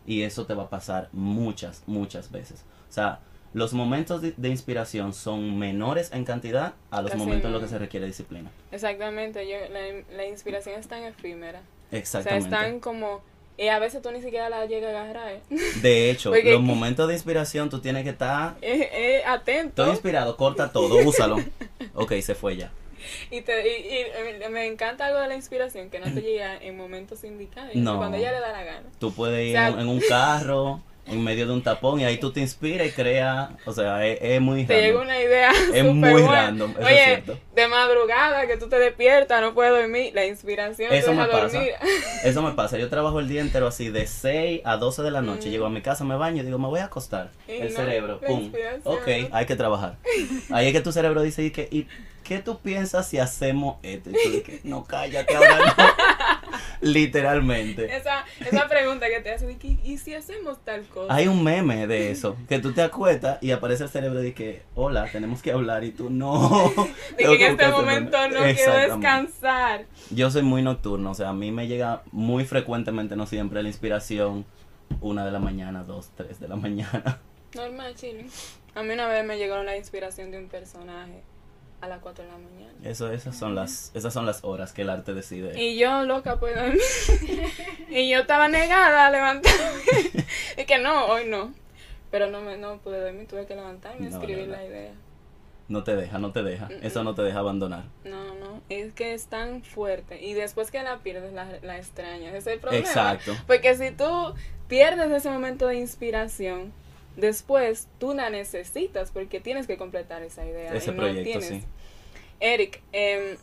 Y 0.06 0.22
eso 0.22 0.46
te 0.46 0.54
va 0.54 0.62
a 0.64 0.70
pasar 0.70 1.08
muchas, 1.12 1.82
muchas 1.86 2.30
veces. 2.30 2.64
O 2.88 2.92
sea, 2.92 3.18
los 3.54 3.72
momentos 3.72 4.20
de, 4.22 4.34
de 4.36 4.48
inspiración 4.48 5.12
son 5.14 5.58
menores 5.58 6.10
en 6.12 6.24
cantidad 6.24 6.74
a 6.90 7.02
los 7.02 7.14
momentos 7.16 7.46
en 7.46 7.52
los 7.52 7.62
que 7.62 7.68
se 7.68 7.78
requiere 7.78 8.06
disciplina. 8.06 8.50
Exactamente, 8.72 9.48
yo, 9.48 9.56
la, 9.72 10.16
la 10.16 10.26
inspiración 10.26 10.78
es 10.78 10.86
tan 10.88 11.02
efímera. 11.04 11.60
O 11.60 11.90
sea, 11.90 11.98
Exactamente. 11.98 12.44
están 12.48 12.80
como... 12.80 13.22
Y 13.56 13.68
a 13.68 13.80
veces 13.80 14.00
tú 14.02 14.12
ni 14.12 14.22
siquiera 14.22 14.48
la 14.48 14.66
llegas 14.66 14.94
a 14.94 15.02
agarrar. 15.02 15.32
¿eh? 15.32 15.40
De 15.82 16.10
hecho, 16.10 16.30
Porque- 16.30 16.52
los 16.52 16.62
momentos 16.62 17.08
de 17.08 17.14
inspiración 17.14 17.70
tú 17.70 17.80
tienes 17.80 18.04
que 18.04 18.10
estar... 18.10 18.56
Eh, 18.62 18.88
eh, 18.92 19.22
atento. 19.26 19.82
Estoy 19.82 19.94
inspirado, 19.94 20.36
corta 20.36 20.70
todo, 20.70 20.96
úsalo. 21.06 21.36
Ok, 21.94 22.12
se 22.20 22.34
fue 22.36 22.56
ya. 22.56 22.70
Y, 23.30 23.40
te, 23.40 23.66
y, 23.66 24.44
y, 24.44 24.48
me 24.50 24.66
encanta 24.66 25.06
algo 25.06 25.18
de 25.20 25.28
la 25.28 25.34
inspiración, 25.34 25.88
que 25.90 25.98
no 25.98 26.06
te 26.12 26.20
llega 26.20 26.56
en 26.56 26.76
momentos 26.76 27.24
indicados, 27.24 27.74
No. 27.74 27.96
cuando 27.96 28.16
ella 28.16 28.30
le 28.32 28.40
da 28.40 28.52
la 28.52 28.62
gana. 28.64 28.86
Tú 29.00 29.12
puedes 29.12 29.44
ir 29.48 29.56
O 29.56 29.58
sea, 29.58 29.68
en, 29.68 29.78
en 29.80 29.88
un 29.88 30.00
carro, 30.08 30.80
en 31.10 31.24
medio 31.24 31.46
de 31.46 31.52
un 31.52 31.62
tapón, 31.62 32.00
y 32.00 32.04
ahí 32.04 32.18
tú 32.18 32.32
te 32.32 32.40
inspiras 32.40 32.86
y 32.86 32.90
creas. 32.92 33.50
O 33.64 33.72
sea, 33.72 34.06
es, 34.06 34.18
es 34.20 34.40
muy 34.40 34.64
Te 34.64 34.74
random. 34.74 34.86
llega 34.90 35.00
una 35.02 35.20
idea 35.20 35.52
Es 35.74 35.84
muy 35.84 36.10
buena. 36.10 36.32
random, 36.32 36.70
eso 36.72 36.80
es 36.80 36.86
Oye, 36.86 37.04
cierto. 37.04 37.38
de 37.54 37.68
madrugada 37.68 38.46
que 38.46 38.56
tú 38.56 38.68
te 38.68 38.78
despiertas, 38.78 39.40
no 39.40 39.54
puedes 39.54 39.72
dormir, 39.72 40.12
la 40.14 40.26
inspiración 40.26 40.92
Eso 40.92 41.10
te 41.10 41.16
me 41.16 41.22
deja 41.26 41.40
pasa. 41.40 41.56
dormir. 41.56 41.72
Eso 42.24 42.42
me 42.42 42.52
pasa. 42.52 42.78
Yo 42.78 42.88
trabajo 42.88 43.20
el 43.20 43.28
día 43.28 43.40
entero 43.40 43.66
así, 43.66 43.88
de 43.90 44.06
6 44.06 44.62
a 44.64 44.76
12 44.76 45.02
de 45.02 45.10
la 45.10 45.22
noche. 45.22 45.48
Mm. 45.48 45.52
Llego 45.52 45.66
a 45.66 45.70
mi 45.70 45.80
casa, 45.82 46.04
me 46.04 46.16
baño 46.16 46.42
y 46.42 46.46
digo, 46.46 46.58
me 46.58 46.68
voy 46.68 46.80
a 46.80 46.84
acostar. 46.86 47.30
Y 47.48 47.52
el 47.52 47.70
no, 47.72 47.76
cerebro, 47.76 48.20
pum. 48.20 48.52
Ok, 48.84 49.08
hay 49.30 49.46
que 49.46 49.56
trabajar. 49.56 49.96
Ahí 50.50 50.66
es 50.68 50.72
que 50.72 50.80
tu 50.80 50.92
cerebro 50.92 51.22
dice, 51.22 51.42
¿y 51.44 51.50
qué, 51.50 51.68
y 51.70 51.86
qué 52.24 52.38
tú 52.40 52.58
piensas 52.60 53.08
si 53.08 53.18
hacemos 53.18 53.76
esto? 53.82 54.10
Y 54.10 54.12
tú 54.12 54.30
dices, 54.30 54.64
no, 54.64 54.84
cállate 54.84 55.34
ahora 55.36 55.58
no. 55.58 55.74
Literalmente. 56.80 57.94
Esa, 57.94 58.24
esa 58.40 58.68
pregunta 58.68 59.06
que 59.08 59.20
te 59.20 59.32
hace, 59.32 59.46
de 59.46 59.56
que, 59.56 59.78
¿y 59.82 59.98
si 59.98 60.14
hacemos 60.14 60.58
tal 60.64 60.82
cosa? 60.86 61.12
Hay 61.12 61.28
un 61.28 61.42
meme 61.42 61.86
de 61.86 62.10
eso, 62.10 62.36
que 62.48 62.58
tú 62.58 62.72
te 62.72 62.82
acuestas 62.82 63.38
y 63.42 63.50
aparece 63.50 63.84
el 63.84 63.90
cerebro 63.90 64.22
y 64.22 64.32
que, 64.32 64.62
hola, 64.74 65.08
tenemos 65.10 65.42
que 65.42 65.52
hablar 65.52 65.84
y 65.84 65.90
tú 65.90 66.10
no. 66.10 66.72
de 67.16 67.24
que 67.24 67.46
en 67.46 67.52
este 67.52 67.68
momento 67.68 68.28
no 68.28 68.40
quiero 68.54 68.74
descansar. 68.74 69.86
Yo 70.10 70.30
soy 70.30 70.42
muy 70.42 70.62
nocturno, 70.62 71.10
o 71.10 71.14
sea, 71.14 71.30
a 71.30 71.34
mí 71.34 71.50
me 71.50 71.66
llega 71.66 72.02
muy 72.12 72.44
frecuentemente, 72.44 73.16
no 73.16 73.26
siempre, 73.26 73.62
la 73.62 73.68
inspiración 73.68 74.44
una 75.00 75.24
de 75.24 75.30
la 75.30 75.38
mañana, 75.38 75.84
dos, 75.84 76.10
tres 76.16 76.40
de 76.40 76.48
la 76.48 76.56
mañana. 76.56 77.20
Normal, 77.54 77.94
chile. 77.94 78.26
A 78.74 78.82
mí 78.82 78.92
una 78.92 79.08
vez 79.08 79.24
me 79.24 79.38
llegó 79.38 79.62
la 79.62 79.76
inspiración 79.76 80.30
de 80.30 80.38
un 80.38 80.48
personaje 80.48 81.22
a 81.80 81.88
las 81.88 82.00
4 82.00 82.24
de 82.24 82.30
la 82.30 82.38
mañana. 82.38 82.72
Eso, 82.82 83.10
esas 83.12 83.36
son 83.36 83.54
las, 83.54 83.90
esas 83.94 84.12
son 84.12 84.26
las 84.26 84.44
horas 84.44 84.72
que 84.72 84.82
el 84.82 84.90
arte 84.90 85.14
decide. 85.14 85.60
Y 85.60 85.78
yo, 85.78 86.02
loca, 86.04 86.38
pues 86.38 86.56
y 87.88 88.08
yo 88.10 88.20
estaba 88.20 88.48
negada 88.48 89.06
a 89.06 89.10
levantarme. 89.10 89.80
y 90.56 90.64
que 90.64 90.78
no, 90.78 91.06
hoy 91.06 91.26
no. 91.26 91.52
Pero 92.10 92.28
no 92.30 92.40
me 92.40 92.56
no 92.56 92.78
pude 92.78 93.00
dormir, 93.00 93.26
tuve 93.28 93.46
que 93.46 93.54
levantarme 93.54 94.06
y 94.06 94.10
No, 94.10 94.16
escribir 94.18 94.46
no, 94.48 94.52
no. 94.52 94.60
la 94.60 94.64
idea. 94.64 94.92
No 95.68 95.84
te 95.84 95.94
deja, 95.94 96.18
no 96.18 96.32
te 96.32 96.42
deja. 96.42 96.68
Eso 96.80 97.04
no 97.04 97.14
te 97.14 97.20
deja 97.20 97.40
abandonar. 97.40 97.84
No, 98.04 98.34
no, 98.36 98.62
es 98.70 98.94
que 98.94 99.12
es 99.12 99.26
tan 99.26 99.62
fuerte. 99.62 100.24
Y 100.24 100.32
después 100.32 100.70
que 100.70 100.82
la 100.82 100.98
pierdes, 101.00 101.34
la, 101.34 101.46
la 101.62 101.76
extrañas. 101.76 102.30
Ese 102.30 102.38
es 102.38 102.46
el 102.46 102.60
problema. 102.60 102.86
Exacto. 102.86 103.36
Porque 103.46 103.74
si 103.76 103.90
tú 103.90 104.34
pierdes 104.66 105.10
ese 105.10 105.28
momento 105.28 105.66
de 105.66 105.76
inspiración, 105.76 106.72
después 107.18 107.88
tú 107.98 108.14
la 108.14 108.30
necesitas 108.30 109.10
porque 109.10 109.40
tienes 109.40 109.66
que 109.66 109.76
completar 109.76 110.22
esa 110.22 110.46
idea. 110.46 110.72
Ese 110.72 110.90
y 110.90 110.94
no 110.94 110.98
proyecto, 110.98 111.40
tienes. 111.40 111.48
sí. 111.48 111.64
Eric, 112.40 112.80
em, 112.92 113.36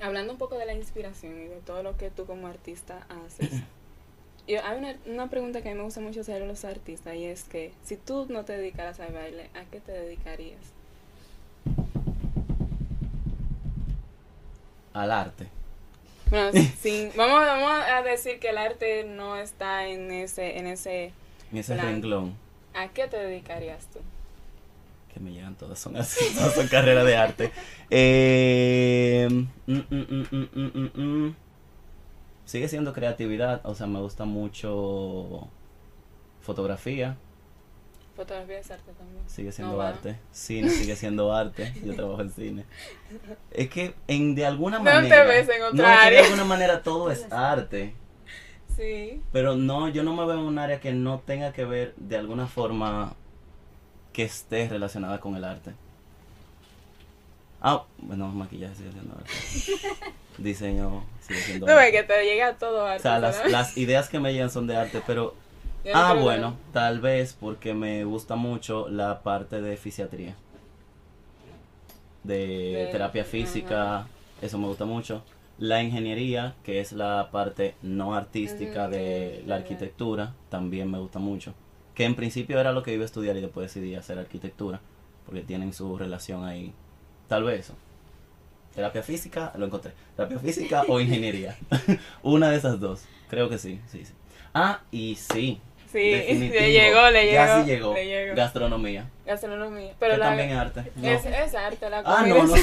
hablando 0.00 0.32
un 0.32 0.38
poco 0.38 0.56
de 0.56 0.66
la 0.66 0.72
inspiración 0.72 1.34
y 1.40 1.48
de 1.48 1.60
todo 1.66 1.82
lo 1.82 1.96
que 1.96 2.10
tú 2.10 2.24
como 2.24 2.46
artista 2.46 3.06
haces, 3.26 3.50
yo, 4.46 4.64
hay 4.64 4.78
una, 4.78 4.96
una 5.06 5.28
pregunta 5.28 5.62
que 5.62 5.70
a 5.70 5.72
mí 5.72 5.78
me 5.78 5.84
gusta 5.84 6.00
mucho 6.00 6.20
hacer 6.20 6.42
a 6.42 6.46
los 6.46 6.64
artistas 6.64 7.16
y 7.16 7.24
es 7.24 7.42
que 7.42 7.72
si 7.82 7.96
tú 7.96 8.26
no 8.28 8.44
te 8.44 8.56
dedicaras 8.56 9.00
al 9.00 9.12
baile, 9.12 9.50
¿a 9.54 9.64
qué 9.64 9.80
te 9.80 9.92
dedicarías? 9.92 10.60
Al 14.92 15.10
arte. 15.10 15.48
Bueno, 16.30 16.52
sin, 16.80 17.10
vamos, 17.16 17.44
vamos 17.44 17.70
a 17.90 18.02
decir 18.02 18.38
que 18.38 18.50
el 18.50 18.58
arte 18.58 19.04
no 19.04 19.36
está 19.36 19.88
en 19.88 20.12
ese, 20.12 20.58
en 20.58 20.68
ese, 20.68 21.12
En 21.50 21.58
ese 21.58 21.76
renglón 21.76 22.36
¿a 22.74 22.88
qué 22.88 23.08
te 23.08 23.16
dedicarías 23.18 23.86
tú? 23.86 24.00
que 25.12 25.20
me 25.20 25.30
llegan 25.32 25.54
todas, 25.56 25.78
son 25.78 25.96
así, 25.96 26.24
todas 26.34 26.54
son 26.54 26.68
carreras 26.68 27.04
de 27.04 27.16
arte. 27.16 27.52
Eh, 27.90 29.28
mm, 29.30 29.72
mm, 29.72 29.84
mm, 29.90 30.48
mm, 30.54 30.70
mm, 30.94 31.00
mm. 31.26 31.36
Sigue 32.44 32.68
siendo 32.68 32.92
creatividad, 32.92 33.60
o 33.64 33.74
sea, 33.74 33.86
me 33.86 34.00
gusta 34.00 34.24
mucho 34.24 35.48
fotografía, 36.40 37.16
Fotografía 38.16 38.58
es 38.58 38.70
arte 38.70 38.92
también. 38.92 39.24
sigue 39.26 39.52
siendo 39.52 39.76
No 39.76 39.82
arte, 39.82 40.18
cine 40.32 40.68
sigue 40.68 40.96
siendo 40.96 41.32
arte, 41.34 41.72
yo 41.82 41.94
trabajo 41.94 42.20
en 42.20 42.30
cine. 42.30 42.64
Es 43.50 43.68
que 43.70 43.94
en 44.06 44.34
de 44.34 44.44
alguna 44.44 44.78
No 44.78 44.84
te 44.84 44.90
manera, 44.90 45.24
ves 45.24 45.48
en 45.48 45.62
otra 45.62 45.72
no, 45.72 45.92
es 45.92 46.00
que 46.00 46.10
de 46.10 46.18
alguna 46.20 46.44
manera 46.44 46.82
todo 46.82 47.10
es 47.10 47.26
arte. 47.32 47.94
Sí. 48.76 49.20
Pero 49.32 49.56
no, 49.56 49.88
yo 49.88 50.02
no 50.02 50.14
me 50.14 50.24
veo 50.24 50.34
en 50.34 50.40
un 50.46 50.58
área 50.58 50.80
que 50.80 50.92
no 50.92 51.20
tenga 51.20 51.52
que 51.52 51.64
ver 51.64 51.94
de 51.96 52.16
alguna 52.16 52.46
forma 52.46 53.14
que 54.12 54.24
esté 54.24 54.68
relacionada 54.68 55.20
con 55.20 55.36
el 55.36 55.44
arte. 55.44 55.72
Ah, 57.60 57.84
bueno, 57.98 58.28
maquillaje 58.28 58.74
sigue 58.74 58.92
siendo 58.92 59.14
arte. 59.14 59.30
Diseño 60.38 61.04
sigue 61.20 61.40
siendo 61.40 61.66
No, 61.66 61.72
es 61.72 61.78
arte. 61.78 61.92
que 61.92 62.02
te 62.02 62.24
llega 62.24 62.54
todo 62.54 62.84
O 62.84 62.86
arte. 62.86 63.02
sea, 63.02 63.18
las, 63.18 63.76
ideas 63.76 64.08
que 64.08 64.18
me 64.18 64.32
llegan 64.32 64.50
son 64.50 64.66
de 64.66 64.76
arte, 64.76 65.02
pero... 65.06 65.34
Yo 65.84 65.92
no 65.92 65.98
Ah, 65.98 66.14
que- 66.14 66.20
bueno, 66.20 66.56
tal 66.72 67.00
vez 67.00 67.36
porque 67.38 67.74
me 67.74 68.04
gusta 68.04 68.36
mucho 68.36 68.88
la 68.88 69.22
parte 69.22 69.60
de 69.60 69.76
fisiatría. 69.76 70.34
De, 72.22 72.36
De- 72.36 72.88
terapia 72.92 73.24
física, 73.24 74.06
eso 74.40 74.58
me 74.58 74.66
gusta 74.68 74.84
mucho. 74.84 75.22
La 75.58 75.82
ingeniería, 75.82 76.54
que 76.64 76.80
es 76.80 76.92
la 76.92 77.28
parte 77.30 77.74
no 77.82 78.14
artística 78.14 78.88
de 78.88 79.42
la 79.46 79.56
arquitectura, 79.56 80.34
también 80.48 80.90
me 80.90 80.98
gusta 80.98 81.18
mucho. 81.18 81.54
Que 81.94 82.04
en 82.04 82.14
principio 82.16 82.58
era 82.58 82.72
lo 82.72 82.82
que 82.82 82.92
iba 82.94 83.02
a 83.02 83.06
estudiar 83.06 83.36
y 83.36 83.40
después 83.40 83.72
decidí 83.72 83.94
hacer 83.94 84.18
arquitectura, 84.18 84.80
porque 85.26 85.42
tienen 85.42 85.72
su 85.72 85.96
relación 85.98 86.44
ahí. 86.44 86.72
Tal 87.28 87.44
vez 87.44 87.60
eso. 87.60 87.74
Terapia 88.74 89.02
física, 89.02 89.52
lo 89.56 89.66
encontré. 89.66 89.92
Terapia 90.16 90.38
física 90.38 90.84
o 90.88 90.98
ingeniería. 91.00 91.56
Una 92.22 92.50
de 92.50 92.56
esas 92.56 92.80
dos. 92.80 93.04
Creo 93.28 93.48
que 93.48 93.58
sí, 93.58 93.80
sí, 93.86 94.04
sí. 94.04 94.12
Ah, 94.54 94.80
y 94.90 95.14
sí. 95.16 95.60
Sí, 95.92 95.98
definitivo, 96.10 96.54
le 96.60 96.72
llegó, 96.72 97.10
le 97.10 97.22
llegó. 97.26 97.34
Ya 97.34 97.62
sí 97.62 97.70
llegó. 97.70 97.94
Le 97.94 98.06
llegó. 98.06 98.34
Gastronomía. 98.36 99.10
Gastronomía. 99.26 99.92
Pero 100.00 100.14
que 100.14 100.18
la, 100.18 100.26
también 100.26 100.50
es 100.50 100.56
arte. 100.56 100.92
No. 100.96 101.08
es, 101.08 101.24
es 101.26 101.54
arte 101.54 101.90
la 101.90 101.98
Ah, 102.04 102.16
comida. 102.22 102.34
no, 102.38 102.46
no. 102.46 102.54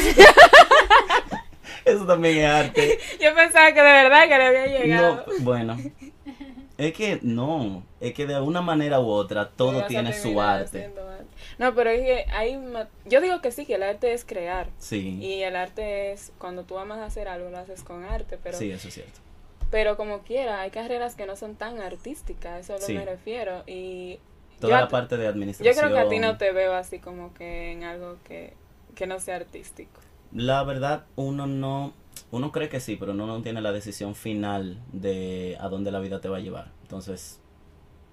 Eso 1.89 2.05
también 2.05 2.37
es 2.39 2.45
arte. 2.49 2.99
Yo 3.21 3.33
pensaba 3.35 3.67
que 3.73 3.81
de 3.81 3.91
verdad 3.91 4.23
que 4.23 4.37
le 4.37 4.45
había 4.45 4.65
llegado. 4.67 5.15
No, 5.27 5.33
bueno. 5.43 5.77
Es 6.77 6.93
que 6.93 7.19
no, 7.23 7.83
es 7.99 8.13
que 8.13 8.25
de 8.25 8.35
alguna 8.35 8.61
manera 8.61 9.01
u 9.01 9.07
otra 9.09 9.49
todo 9.49 9.79
a 9.81 9.87
tiene 9.87 10.13
su 10.13 10.39
arte. 10.39 10.89
No, 11.57 11.75
pero 11.75 11.89
es 11.89 12.01
que 12.01 12.25
hay... 12.31 12.57
Yo 13.05 13.19
digo 13.19 13.41
que 13.41 13.51
sí, 13.51 13.65
que 13.65 13.75
el 13.75 13.83
arte 13.83 14.13
es 14.13 14.23
crear. 14.23 14.67
Sí, 14.77 15.17
Y 15.21 15.41
el 15.43 15.57
arte 15.57 16.13
es, 16.13 16.31
cuando 16.37 16.63
tú 16.63 16.77
amas 16.79 16.99
hacer 16.99 17.27
algo, 17.27 17.49
lo 17.49 17.57
haces 17.57 17.83
con 17.83 18.05
arte, 18.05 18.37
pero, 18.41 18.57
sí, 18.57 18.71
eso 18.71 18.87
es 18.87 18.93
cierto. 18.93 19.19
pero 19.69 19.97
como 19.97 20.19
quiera, 20.19 20.61
hay 20.61 20.69
carreras 20.71 21.15
que 21.15 21.25
no 21.25 21.35
son 21.35 21.55
tan 21.55 21.81
artísticas, 21.81 22.61
eso 22.61 22.75
es 22.75 22.81
lo 22.81 22.87
Sí. 22.87 22.93
que 22.93 22.99
me 22.99 23.05
refiero. 23.05 23.63
Y 23.67 24.19
Toda 24.61 24.71
yo, 24.71 24.77
a 24.77 24.81
la 24.81 24.87
parte 24.87 25.17
de 25.17 25.25
yo 25.25 25.29
administración. 25.31 25.75
creo 25.75 25.93
que 25.93 25.99
a 25.99 26.07
ti 26.07 26.19
no 26.19 26.37
te 26.37 26.53
veo 26.53 26.73
así 26.75 26.99
como 26.99 27.33
que 27.33 27.73
en 27.73 27.83
algo 27.83 28.15
que, 28.25 28.53
que 28.95 29.05
no 29.05 29.19
sea 29.19 29.35
artístico. 29.35 29.99
La 30.33 30.63
verdad, 30.63 31.05
uno 31.15 31.47
no, 31.47 31.93
uno 32.31 32.51
cree 32.51 32.69
que 32.69 32.79
sí, 32.79 32.95
pero 32.95 33.13
uno 33.13 33.25
no 33.25 33.41
tiene 33.41 33.61
la 33.61 33.71
decisión 33.71 34.15
final 34.15 34.79
de 34.91 35.57
a 35.59 35.69
dónde 35.69 35.91
la 35.91 35.99
vida 35.99 36.21
te 36.21 36.29
va 36.29 36.37
a 36.37 36.41
llevar. 36.41 36.71
Entonces, 36.83 37.39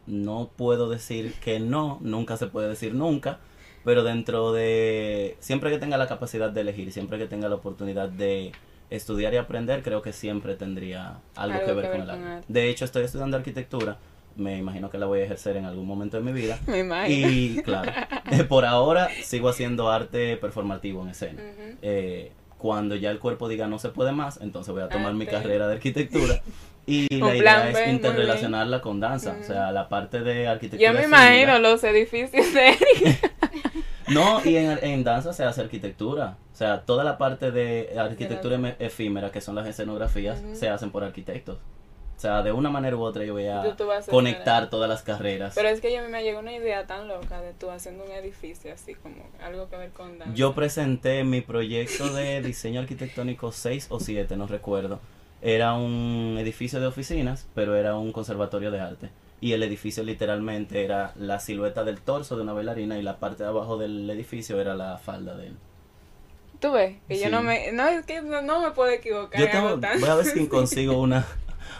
no 0.06 0.50
puedo 0.56 0.88
decir 0.88 1.35
que 1.35 1.61
no, 1.61 1.99
nunca 2.00 2.37
se 2.37 2.46
puede 2.46 2.68
decir 2.68 2.94
nunca, 2.94 3.38
pero 3.85 4.02
dentro 4.02 4.52
de, 4.52 5.37
siempre 5.40 5.70
que 5.70 5.78
tenga 5.78 5.96
la 5.96 6.08
capacidad 6.08 6.50
de 6.50 6.61
elegir, 6.61 6.92
siempre 6.92 7.18
que 7.18 7.26
tenga 7.26 7.49
la 7.49 7.56
oportunidad 7.56 8.08
de 8.08 8.52
estudiar 8.90 9.35
y 9.35 9.37
aprender, 9.37 9.82
creo 9.82 10.02
que 10.02 10.12
siempre 10.12 10.54
tendría 10.54 11.20
algo, 11.35 11.58
que 11.64 11.73
ver 11.73 11.90
con 11.90 12.00
el 12.02 12.11
arte. 12.11 12.25
arte. 12.25 12.46
De 12.49 12.68
hecho, 12.68 12.85
estoy 12.85 13.04
estudiando 13.04 13.37
arquitectura, 13.37 13.99
me 14.36 14.58
imagino 14.58 14.90
que 14.90 14.98
la 14.98 15.06
voy 15.06 15.20
a 15.20 15.24
ejercer 15.24 15.56
en 15.56 15.64
algún 15.64 15.86
momento 15.86 16.16
de 16.16 16.22
mi 16.22 16.32
vida. 16.32 16.58
Me 16.66 16.80
imagino. 16.80 17.28
Y 17.30 17.62
claro, 17.62 17.92
eh, 18.30 18.44
por 18.44 18.64
ahora 18.64 19.08
sigo 19.22 19.48
haciendo 19.48 19.90
arte 19.90 20.36
performativo 20.36 21.02
en 21.02 21.08
escena. 21.08 21.42
Eh, 21.82 22.32
cuando 22.58 22.94
ya 22.94 23.10
el 23.10 23.18
cuerpo 23.18 23.48
diga 23.48 23.66
no 23.66 23.78
se 23.78 23.90
puede 23.90 24.12
más, 24.12 24.40
entonces 24.40 24.72
voy 24.72 24.82
a 24.82 24.88
tomar 24.88 25.12
mi 25.14 25.24
Arte. 25.24 25.36
carrera 25.36 25.68
de 25.68 25.74
arquitectura. 25.74 26.42
Y 26.88 27.20
Un 27.20 27.28
la 27.28 27.34
idea 27.34 27.70
es 27.70 27.88
interrelacionarla 27.92 28.80
con 28.80 29.00
danza. 29.00 29.36
O 29.40 29.42
sea, 29.42 29.72
la 29.72 29.88
parte 29.88 30.20
de 30.20 30.46
arquitectura. 30.46 30.92
Yo 30.92 30.96
me 30.96 31.04
imagino 31.04 31.58
los 31.58 31.82
edificios 31.82 32.54
de 32.54 32.68
Eric. 32.68 33.32
No, 34.08 34.40
y 34.44 34.56
en, 34.56 34.78
en 34.82 35.02
danza 35.02 35.32
se 35.32 35.42
hace 35.42 35.62
arquitectura. 35.62 36.36
O 36.52 36.56
sea, 36.56 36.82
toda 36.82 37.02
la 37.02 37.18
parte 37.18 37.50
de 37.50 37.96
arquitectura 37.99 38.76
efímera, 38.78 39.32
que 39.32 39.40
son 39.40 39.56
las 39.56 39.66
escenografías, 39.66 40.40
se 40.52 40.68
hacen 40.68 40.92
por 40.92 41.02
arquitectos. 41.02 41.58
O 42.16 42.18
sea, 42.18 42.42
de 42.42 42.50
una 42.50 42.70
manera 42.70 42.96
u 42.96 43.02
otra 43.02 43.24
yo 43.24 43.34
voy 43.34 43.46
a 43.46 43.60
a 43.62 43.76
conectar 44.08 44.70
todas 44.70 44.88
las 44.88 45.02
carreras. 45.02 45.52
Pero 45.54 45.68
es 45.68 45.82
que 45.82 45.92
yo 45.94 46.08
me 46.08 46.22
llegó 46.22 46.38
una 46.38 46.54
idea 46.54 46.86
tan 46.86 47.08
loca 47.08 47.42
de 47.42 47.52
tú 47.52 47.70
haciendo 47.70 48.04
un 48.04 48.10
edificio 48.10 48.72
así 48.72 48.94
como 48.94 49.16
algo 49.42 49.68
que 49.68 49.76
ver 49.76 49.90
con 49.90 50.18
danza. 50.18 50.34
Yo 50.34 50.54
presenté 50.54 51.24
mi 51.24 51.42
proyecto 51.42 52.08
de 52.14 52.40
diseño 52.42 52.80
arquitectónico 52.80 53.52
6 53.52 53.88
o 53.90 54.00
7, 54.00 54.34
no 54.36 54.46
recuerdo. 54.46 54.98
Era 55.42 55.74
un 55.74 56.36
edificio 56.40 56.80
de 56.80 56.86
oficinas, 56.86 57.46
pero 57.54 57.76
era 57.76 57.96
un 57.96 58.12
conservatorio 58.12 58.70
de 58.70 58.80
arte. 58.80 59.10
Y 59.42 59.52
el 59.52 59.62
edificio 59.62 60.02
literalmente 60.02 60.82
era 60.82 61.12
la 61.16 61.38
silueta 61.38 61.84
del 61.84 62.00
torso 62.00 62.36
de 62.36 62.42
una 62.42 62.54
bailarina 62.54 62.98
y 62.98 63.02
la 63.02 63.18
parte 63.18 63.42
de 63.42 63.50
abajo 63.50 63.76
del 63.76 64.08
edificio 64.08 64.58
era 64.58 64.74
la 64.74 64.96
falda 64.96 65.36
de 65.36 65.48
él. 65.48 65.56
Tú 66.60 66.72
ves, 66.72 66.96
que 67.06 67.18
yo 67.18 67.26
Sí. 67.26 67.30
no 67.30 67.42
me... 67.42 67.70
No, 67.72 67.86
es 67.86 68.06
que 68.06 68.22
no, 68.22 68.40
no 68.40 68.62
me 68.62 68.70
puedo 68.70 68.88
equivocar. 68.90 69.38
Yo 69.38 69.50
tengo, 69.50 69.76
voy 69.76 70.08
a 70.08 70.14
ver 70.14 70.24
si 70.24 70.46
consigo 70.48 70.98
una, 70.98 71.26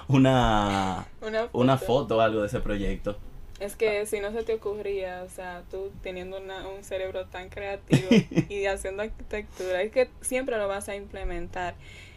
una, 0.09 1.07
una 1.21 1.43
foto. 1.45 1.59
una 1.59 1.79
foto 1.79 2.17
o 2.17 2.21
algo 2.21 2.41
de 2.41 2.47
ese 2.49 2.61
proyecto. 2.61 3.17
Es 3.59 3.75
que 3.75 4.05
si 4.05 4.21
no 4.21 4.33
se 4.33 4.43
te 4.43 4.55
ocurría, 4.55 5.23
o 5.25 5.31
sea, 5.31 5.63
tú 5.71 5.91
teniendo 6.03 6.39
una- 6.39 6.69
un 6.69 6.85
cerebro 6.85 7.25
tan 7.27 7.49
creativo 7.49 8.09
y 8.51 8.67
haciendo 8.67 9.03
arquitectura, 9.03 9.81
es 9.83 9.91
que 9.93 10.11
siempre 10.21 10.59
lo 10.59 10.69
vas 10.69 10.89
a 10.89 10.97
implementar. 10.97 11.75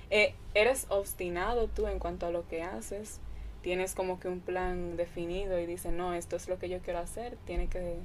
Eh, 0.10 0.34
eres 0.54 0.88
obstinado 0.90 1.68
tú 1.68 1.88
en 1.88 2.00
cuanto 2.00 2.26
a 2.26 2.32
lo 2.32 2.48
que 2.48 2.64
haces, 2.64 3.20
tienes 3.62 3.94
como 3.96 4.20
que 4.20 4.28
un 4.28 4.40
plan 4.42 4.98
definido 4.98 5.60
y 5.60 5.66
dices, 5.66 5.94
no, 5.94 6.14
esto 6.14 6.36
es 6.36 6.50
lo 6.50 6.58
que 6.60 6.68
yo 6.68 6.80
quiero 6.80 7.00
hacer, 7.00 7.38
tiene 7.46 7.68
que... 7.68 7.96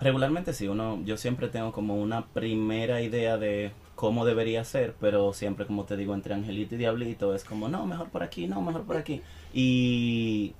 Regularmente 0.00 0.54
sí, 0.54 0.66
uno, 0.66 0.98
yo 1.04 1.16
siempre 1.18 1.48
tengo 1.48 1.72
como 1.72 1.96
una 2.00 2.26
primera 2.28 3.02
idea 3.02 3.36
de 3.36 3.70
cómo 4.00 4.24
debería 4.24 4.64
ser, 4.64 4.94
pero 4.98 5.34
siempre 5.34 5.66
como 5.66 5.84
te 5.84 5.94
digo, 5.94 6.14
entre 6.14 6.32
angelito 6.32 6.74
y 6.74 6.78
diablito 6.78 7.34
es 7.34 7.44
como, 7.44 7.68
no, 7.68 7.84
mejor 7.84 8.08
por 8.08 8.22
aquí, 8.22 8.46
no, 8.46 8.62
mejor 8.62 8.84
por 8.84 8.96
aquí. 8.96 9.20
Y 9.52 10.54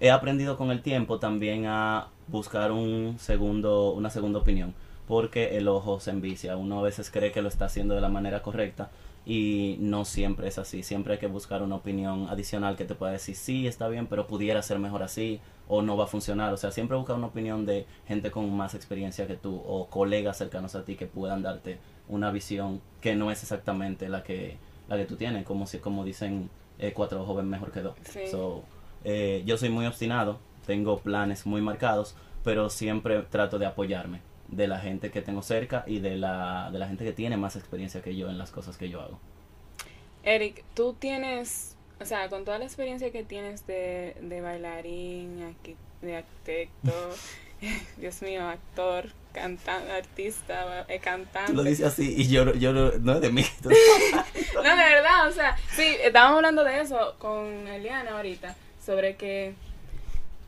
he 0.00 0.10
aprendido 0.10 0.56
con 0.56 0.70
el 0.70 0.80
tiempo 0.80 1.18
también 1.18 1.66
a 1.66 2.08
buscar 2.28 2.72
un 2.72 3.16
segundo, 3.18 3.90
una 3.92 4.08
segunda 4.08 4.38
opinión, 4.38 4.72
porque 5.06 5.58
el 5.58 5.68
ojo 5.68 6.00
se 6.00 6.12
envicia, 6.12 6.56
uno 6.56 6.78
a 6.78 6.82
veces 6.82 7.10
cree 7.10 7.30
que 7.30 7.42
lo 7.42 7.48
está 7.48 7.66
haciendo 7.66 7.94
de 7.94 8.00
la 8.00 8.08
manera 8.08 8.40
correcta 8.40 8.90
y 9.26 9.76
no 9.80 10.06
siempre 10.06 10.48
es 10.48 10.56
así, 10.56 10.82
siempre 10.82 11.12
hay 11.12 11.18
que 11.18 11.26
buscar 11.26 11.62
una 11.62 11.74
opinión 11.74 12.26
adicional 12.30 12.74
que 12.74 12.86
te 12.86 12.94
pueda 12.94 13.12
decir, 13.12 13.36
sí, 13.36 13.66
está 13.66 13.88
bien, 13.88 14.06
pero 14.06 14.26
pudiera 14.26 14.62
ser 14.62 14.78
mejor 14.78 15.02
así, 15.02 15.40
o 15.68 15.82
no 15.82 15.98
va 15.98 16.04
a 16.04 16.06
funcionar, 16.06 16.54
o 16.54 16.56
sea, 16.56 16.70
siempre 16.70 16.96
buscar 16.96 17.16
una 17.16 17.26
opinión 17.26 17.66
de 17.66 17.84
gente 18.06 18.30
con 18.30 18.50
más 18.56 18.74
experiencia 18.74 19.26
que 19.26 19.36
tú, 19.36 19.62
o 19.66 19.88
colegas 19.90 20.38
cercanos 20.38 20.74
a 20.74 20.86
ti 20.86 20.96
que 20.96 21.06
puedan 21.06 21.42
darte 21.42 21.78
una 22.08 22.30
visión 22.30 22.80
que 23.00 23.14
no 23.14 23.30
es 23.30 23.42
exactamente 23.42 24.08
la 24.08 24.22
que, 24.22 24.56
la 24.88 24.96
que 24.96 25.04
tú 25.04 25.16
tienes, 25.16 25.44
como 25.44 25.66
si, 25.66 25.78
como 25.78 26.04
dicen, 26.04 26.50
eh, 26.78 26.92
cuatro 26.92 27.22
ojos 27.22 27.36
ven 27.36 27.48
mejor 27.48 27.72
que 27.72 27.80
dos. 27.80 27.96
Sí. 28.04 28.26
So, 28.30 28.64
eh, 29.04 29.42
yo 29.46 29.56
soy 29.56 29.68
muy 29.70 29.86
obstinado, 29.86 30.38
tengo 30.66 30.98
planes 30.98 31.46
muy 31.46 31.60
marcados, 31.60 32.14
pero 32.44 32.70
siempre 32.70 33.22
trato 33.22 33.58
de 33.58 33.66
apoyarme 33.66 34.20
de 34.48 34.66
la 34.66 34.78
gente 34.78 35.10
que 35.10 35.20
tengo 35.22 35.42
cerca 35.42 35.84
y 35.86 36.00
de 36.00 36.16
la, 36.16 36.70
de 36.72 36.78
la 36.78 36.88
gente 36.88 37.04
que 37.04 37.12
tiene 37.12 37.36
más 37.36 37.56
experiencia 37.56 38.02
que 38.02 38.16
yo 38.16 38.30
en 38.30 38.38
las 38.38 38.50
cosas 38.50 38.76
que 38.76 38.88
yo 38.88 39.00
hago. 39.00 39.18
Eric, 40.22 40.64
tú 40.74 40.94
tienes, 40.98 41.76
o 42.00 42.04
sea, 42.04 42.28
con 42.28 42.44
toda 42.44 42.58
la 42.58 42.64
experiencia 42.64 43.10
que 43.12 43.22
tienes 43.22 43.66
de, 43.66 44.16
de 44.20 44.40
bailarín, 44.40 45.54
de 46.02 46.16
arquitecto, 46.16 46.92
Dios 47.96 48.22
mío, 48.22 48.46
actor, 48.48 49.06
cantante, 49.38 49.92
artista, 49.92 50.84
eh, 50.88 50.98
cantante. 50.98 51.52
Lo 51.52 51.62
dices 51.62 51.86
así 51.86 52.14
y 52.16 52.28
yo, 52.28 52.52
yo 52.54 52.72
no, 52.72 52.90
no 52.98 53.14
es 53.14 53.20
de 53.20 53.30
mí. 53.30 53.44
No, 54.54 54.62
de 54.62 54.84
verdad, 54.84 55.28
o 55.28 55.32
sea, 55.32 55.56
sí, 55.76 55.96
estábamos 56.02 56.38
hablando 56.38 56.64
de 56.64 56.80
eso 56.80 57.14
con 57.18 57.68
Eliana 57.68 58.16
ahorita, 58.16 58.56
sobre 58.84 59.14
que, 59.14 59.54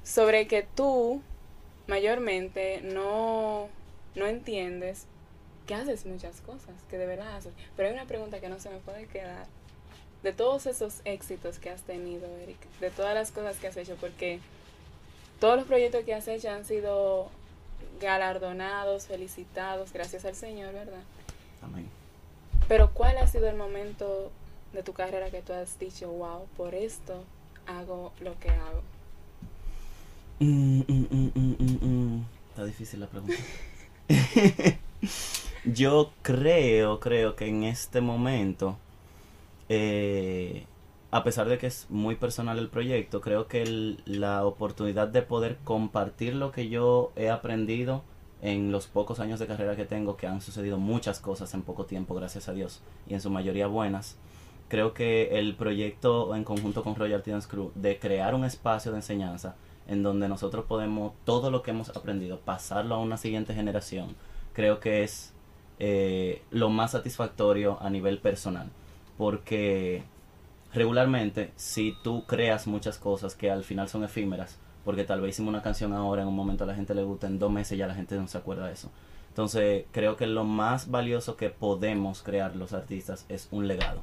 sobre 0.03 0.49
que 0.49 0.67
tú 0.75 1.23
mayormente 1.87 2.81
no, 2.83 3.69
no 4.17 4.27
entiendes 4.27 5.07
que 5.67 5.75
haces 5.75 6.07
muchas 6.07 6.41
cosas, 6.41 6.75
que 6.89 6.99
de 6.99 7.07
verdad 7.07 7.37
haces. 7.37 7.53
Pero 7.77 7.89
hay 7.89 7.95
una 7.95 8.07
pregunta 8.07 8.41
que 8.41 8.49
no 8.49 8.59
se 8.59 8.71
me 8.71 8.79
puede 8.79 9.07
quedar. 9.07 9.47
De 10.25 10.33
todos 10.33 10.67
esos 10.67 11.01
éxitos 11.05 11.61
que 11.61 11.71
has 11.71 11.83
tenido, 11.83 12.27
Eric, 12.39 12.59
de 12.81 12.91
todas 12.91 13.15
las 13.15 13.31
cosas 13.31 13.57
que 13.59 13.69
has 13.69 13.77
hecho, 13.77 13.97
porque 14.01 14.41
todos 15.39 15.57
los 15.57 15.67
proyectos 15.67 16.05
que 16.05 16.15
has 16.15 16.27
hecho 16.27 16.51
han 16.51 16.65
sido 16.65 17.31
galardonados, 18.01 19.07
felicitados, 19.07 19.93
gracias 19.93 20.25
al 20.25 20.35
Señor, 20.35 20.73
¿verdad? 20.73 21.03
Amén. 21.63 21.89
Pero 22.69 22.91
¿cuál 22.93 23.19
ha 23.19 23.27
sido 23.27 23.49
el 23.49 23.57
momento 23.57 24.31
de 24.73 24.83
tu 24.83 24.93
carrera 24.93 25.31
que 25.31 25.43
tú 25.43 25.53
has 25.53 25.79
dicho, 25.79 26.09
wow, 26.11 26.47
por 26.57 26.75
esto 26.75 27.25
hago 27.67 28.13
lo 28.21 28.39
que 28.39 28.51
hago? 28.51 28.83
Mm, 30.41 30.81
mm, 30.81 31.07
mm, 31.11 31.31
mm, 31.35 31.57
mm, 31.59 31.87
mm. 31.87 32.25
Está 32.51 32.65
difícil 32.65 33.01
la 33.01 33.07
pregunta. 33.07 33.35
Yo 35.65 36.13
creo, 36.23 36.99
creo 37.01 37.37
que 37.37 37.47
en 37.47 37.65
este 37.65 38.01
momento, 38.01 38.79
eh, 39.69 40.65
a 41.11 41.25
pesar 41.25 41.49
de 41.49 41.59
que 41.59 41.67
es 41.67 41.87
muy 41.89 42.15
personal 42.15 42.59
el 42.59 42.69
proyecto, 42.69 43.21
creo 43.21 43.49
que 43.49 43.97
la 44.05 44.45
oportunidad 44.45 45.09
de 45.09 45.23
poder 45.23 45.59
compartir 45.65 46.35
lo 46.35 46.53
que 46.53 46.69
yo 46.69 47.13
he 47.17 47.31
aprendido 47.31 48.03
en 48.43 48.71
los 48.73 48.87
pocos 48.87 49.21
años 49.21 49.41
de 49.41 49.47
carrera 49.47 49.77
que 49.77 49.85
tengo, 49.85 50.17
que 50.17 50.27
han 50.27 50.41
sucedido 50.41 50.79
muchas 50.79 51.21
cosas 51.21 51.53
en 51.55 51.63
poco 51.63 51.85
tiempo, 51.85 52.15
gracias 52.15 52.49
a 52.49 52.53
Dios, 52.53 52.81
y 53.09 53.15
en 53.15 53.21
su 53.21 53.29
mayoría 53.29 53.67
buenas, 53.67 54.17
creo 54.69 54.95
que 54.95 55.39
el 55.39 55.57
proyecto 55.57 56.35
en 56.35 56.45
conjunto 56.45 56.85
con 56.85 56.95
Royal 56.95 57.23
Dance 57.27 57.49
Crew 57.49 57.73
de 57.75 57.99
crear 57.99 58.35
un 58.35 58.45
espacio 58.45 58.93
de 58.93 58.99
enseñanza 58.99 59.57
en 59.89 60.05
donde 60.05 60.29
nosotros 60.29 60.65
podemos 60.67 61.13
todo 61.25 61.51
lo 61.51 61.63
que 61.63 61.73
hemos 61.73 61.91
aprendido 61.91 62.39
pasarlo 62.39 62.95
a 62.95 62.99
una 62.99 63.17
siguiente 63.17 63.53
generación, 63.53 64.15
creo 64.53 64.79
que 64.79 65.03
es 65.03 65.35
eh, 65.81 66.43
lo 66.51 66.71
más 66.71 66.93
satisfactorio 66.93 67.79
a 67.83 67.91
nivel 67.91 68.21
personal, 68.21 68.71
porque 69.19 70.05
regularmente 70.73 71.53
si 71.57 71.97
tú 72.03 72.25
creas 72.27 72.67
muchas 72.67 72.99
cosas 72.99 73.35
que 73.35 73.51
al 73.51 73.65
final 73.65 73.89
son 73.89 74.05
efímeras, 74.05 74.59
porque 74.85 75.05
tal 75.05 75.21
vez 75.21 75.31
hicimos 75.31 75.51
una 75.51 75.63
canción 75.63 75.93
ahora, 75.93 76.23
en 76.23 76.29
un 76.29 76.37
momento 76.37 76.65
a 76.65 76.67
la 76.67 76.75
gente 76.75 76.95
le 76.95 77.03
gusta, 77.03 77.27
en 77.27 77.39
dos 77.39 77.51
meses 77.51 77.77
ya 77.77 77.87
la 77.87 77.95
gente 77.95 78.17
no 78.17 78.29
se 78.29 78.39
acuerda 78.39 78.67
de 78.67 78.73
eso. 78.73 78.91
Entonces 79.29 79.85
creo 79.93 80.17
que 80.17 80.27
lo 80.27 80.45
más 80.45 80.91
valioso 80.91 81.37
que 81.37 81.51
podemos 81.51 82.23
crear 82.23 82.57
los 82.57 82.73
artistas 82.73 83.27
es 83.29 83.49
un 83.51 83.69
legado, 83.69 84.03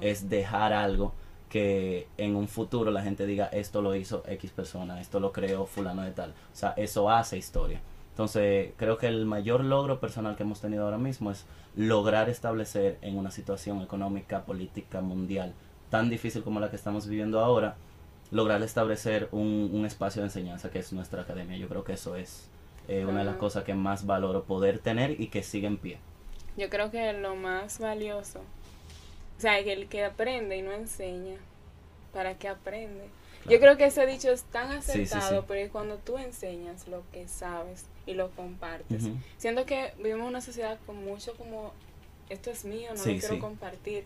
es 0.00 0.28
dejar 0.28 0.72
algo 0.72 1.12
que 1.48 2.08
en 2.16 2.34
un 2.34 2.48
futuro 2.48 2.90
la 2.90 3.02
gente 3.02 3.24
diga 3.24 3.46
esto 3.46 3.80
lo 3.80 3.94
hizo 3.94 4.22
X 4.26 4.50
persona, 4.50 5.00
esto 5.00 5.20
lo 5.20 5.32
creó 5.32 5.66
fulano 5.66 6.02
de 6.02 6.10
tal. 6.10 6.30
O 6.30 6.56
sea, 6.56 6.74
eso 6.76 7.08
hace 7.08 7.38
historia. 7.38 7.80
Entonces, 8.10 8.72
creo 8.76 8.96
que 8.98 9.06
el 9.06 9.26
mayor 9.26 9.62
logro 9.62 10.00
personal 10.00 10.36
que 10.36 10.42
hemos 10.42 10.60
tenido 10.60 10.84
ahora 10.84 10.98
mismo 10.98 11.30
es 11.30 11.44
lograr 11.76 12.30
establecer 12.30 12.98
en 13.02 13.18
una 13.18 13.30
situación 13.30 13.82
económica, 13.82 14.44
política, 14.44 15.02
mundial 15.02 15.52
tan 15.90 16.10
difícil 16.10 16.42
como 16.42 16.60
la 16.60 16.70
que 16.70 16.76
estamos 16.76 17.06
viviendo 17.06 17.40
ahora, 17.40 17.76
lograr 18.30 18.62
establecer 18.62 19.28
un, 19.32 19.70
un 19.72 19.86
espacio 19.86 20.22
de 20.22 20.28
enseñanza 20.28 20.70
que 20.70 20.78
es 20.78 20.92
nuestra 20.92 21.22
academia. 21.22 21.56
Yo 21.56 21.68
creo 21.68 21.84
que 21.84 21.92
eso 21.94 22.16
es 22.16 22.48
eh, 22.88 23.04
una 23.04 23.20
de 23.20 23.24
las 23.24 23.36
cosas 23.36 23.64
que 23.64 23.74
más 23.74 24.06
valoro 24.06 24.44
poder 24.44 24.78
tener 24.78 25.20
y 25.20 25.28
que 25.28 25.42
sigue 25.42 25.66
en 25.66 25.76
pie. 25.76 25.98
Yo 26.56 26.70
creo 26.70 26.90
que 26.90 27.12
lo 27.12 27.36
más 27.36 27.78
valioso, 27.78 28.40
o 29.36 29.40
sea, 29.40 29.62
que 29.62 29.72
el 29.72 29.88
que 29.88 30.04
aprende 30.04 30.56
y 30.56 30.62
no 30.62 30.72
enseña, 30.72 31.36
¿para 32.12 32.34
qué 32.34 32.48
aprende? 32.48 33.08
Yo 33.48 33.60
creo 33.60 33.76
que 33.76 33.86
ese 33.86 34.06
dicho 34.06 34.30
es 34.30 34.42
tan 34.44 34.72
acertado, 34.72 35.44
pero 35.46 35.70
cuando 35.70 35.98
tú 35.98 36.18
enseñas 36.18 36.88
lo 36.88 37.02
que 37.12 37.28
sabes 37.28 37.86
y 38.06 38.14
lo 38.14 38.30
compartes, 38.30 39.08
siendo 39.36 39.66
que 39.66 39.92
vivimos 39.98 40.28
una 40.28 40.40
sociedad 40.40 40.78
con 40.86 41.04
mucho 41.04 41.34
como 41.36 41.72
esto 42.28 42.50
es 42.50 42.64
mío, 42.64 42.90
no 42.96 42.98
lo 42.98 43.18
quiero 43.18 43.38
compartir. 43.38 44.04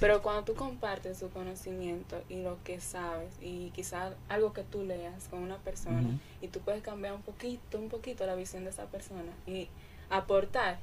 Pero 0.00 0.22
cuando 0.22 0.44
tú 0.44 0.54
compartes 0.54 1.18
tu 1.18 1.28
conocimiento 1.28 2.20
y 2.28 2.42
lo 2.42 2.56
que 2.64 2.80
sabes 2.80 3.30
y 3.42 3.70
quizás 3.74 4.14
algo 4.28 4.52
que 4.52 4.62
tú 4.62 4.84
leas 4.84 5.28
con 5.28 5.40
una 5.40 5.58
persona 5.58 6.18
y 6.40 6.48
tú 6.48 6.60
puedes 6.60 6.82
cambiar 6.82 7.14
un 7.14 7.22
poquito, 7.22 7.78
un 7.78 7.88
poquito 7.88 8.24
la 8.26 8.34
visión 8.34 8.64
de 8.64 8.70
esa 8.70 8.86
persona 8.86 9.32
y 9.46 9.68
aportar, 10.08 10.78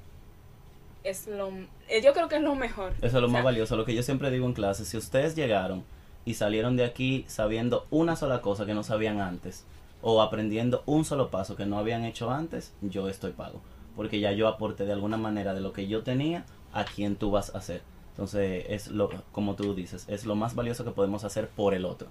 es 1.03 1.27
lo, 1.27 1.49
eh, 1.87 2.01
yo 2.03 2.13
creo 2.13 2.27
que 2.27 2.35
es 2.35 2.41
lo 2.41 2.55
mejor. 2.55 2.93
Eso 3.01 3.17
es 3.17 3.21
lo 3.21 3.29
más 3.29 3.43
valioso, 3.43 3.75
lo 3.75 3.85
que 3.85 3.95
yo 3.95 4.03
siempre 4.03 4.29
digo 4.29 4.45
en 4.45 4.53
clase, 4.53 4.85
si 4.85 4.97
ustedes 4.97 5.35
llegaron 5.35 5.83
y 6.23 6.35
salieron 6.35 6.75
de 6.75 6.85
aquí 6.85 7.25
sabiendo 7.27 7.87
una 7.89 8.15
sola 8.15 8.41
cosa 8.41 8.65
que 8.65 8.73
no 8.73 8.83
sabían 8.83 9.21
antes 9.21 9.63
o 10.01 10.21
aprendiendo 10.21 10.83
un 10.85 11.03
solo 11.05 11.31
paso 11.31 11.55
que 11.55 11.65
no 11.65 11.79
habían 11.79 12.05
hecho 12.05 12.29
antes, 12.29 12.73
yo 12.81 13.09
estoy 13.09 13.31
pago. 13.31 13.61
Porque 13.95 14.19
ya 14.19 14.31
yo 14.33 14.47
aporté 14.47 14.85
de 14.85 14.91
alguna 14.91 15.17
manera 15.17 15.53
de 15.53 15.61
lo 15.61 15.73
que 15.73 15.87
yo 15.87 16.03
tenía 16.03 16.45
a 16.75 16.85
quién 16.85 17.15
tú 17.15 17.31
vas 17.31 17.55
a 17.55 17.57
hacer. 17.57 17.81
Entonces, 18.09 18.65
es 18.69 18.87
lo, 18.87 19.09
como 19.31 19.55
tú 19.55 19.73
dices, 19.73 20.05
es 20.07 20.25
lo 20.25 20.35
más 20.35 20.55
valioso 20.55 20.83
que 20.83 20.91
podemos 20.91 21.23
hacer 21.23 21.49
por 21.49 21.73
el 21.73 21.85
otro. 21.85 22.09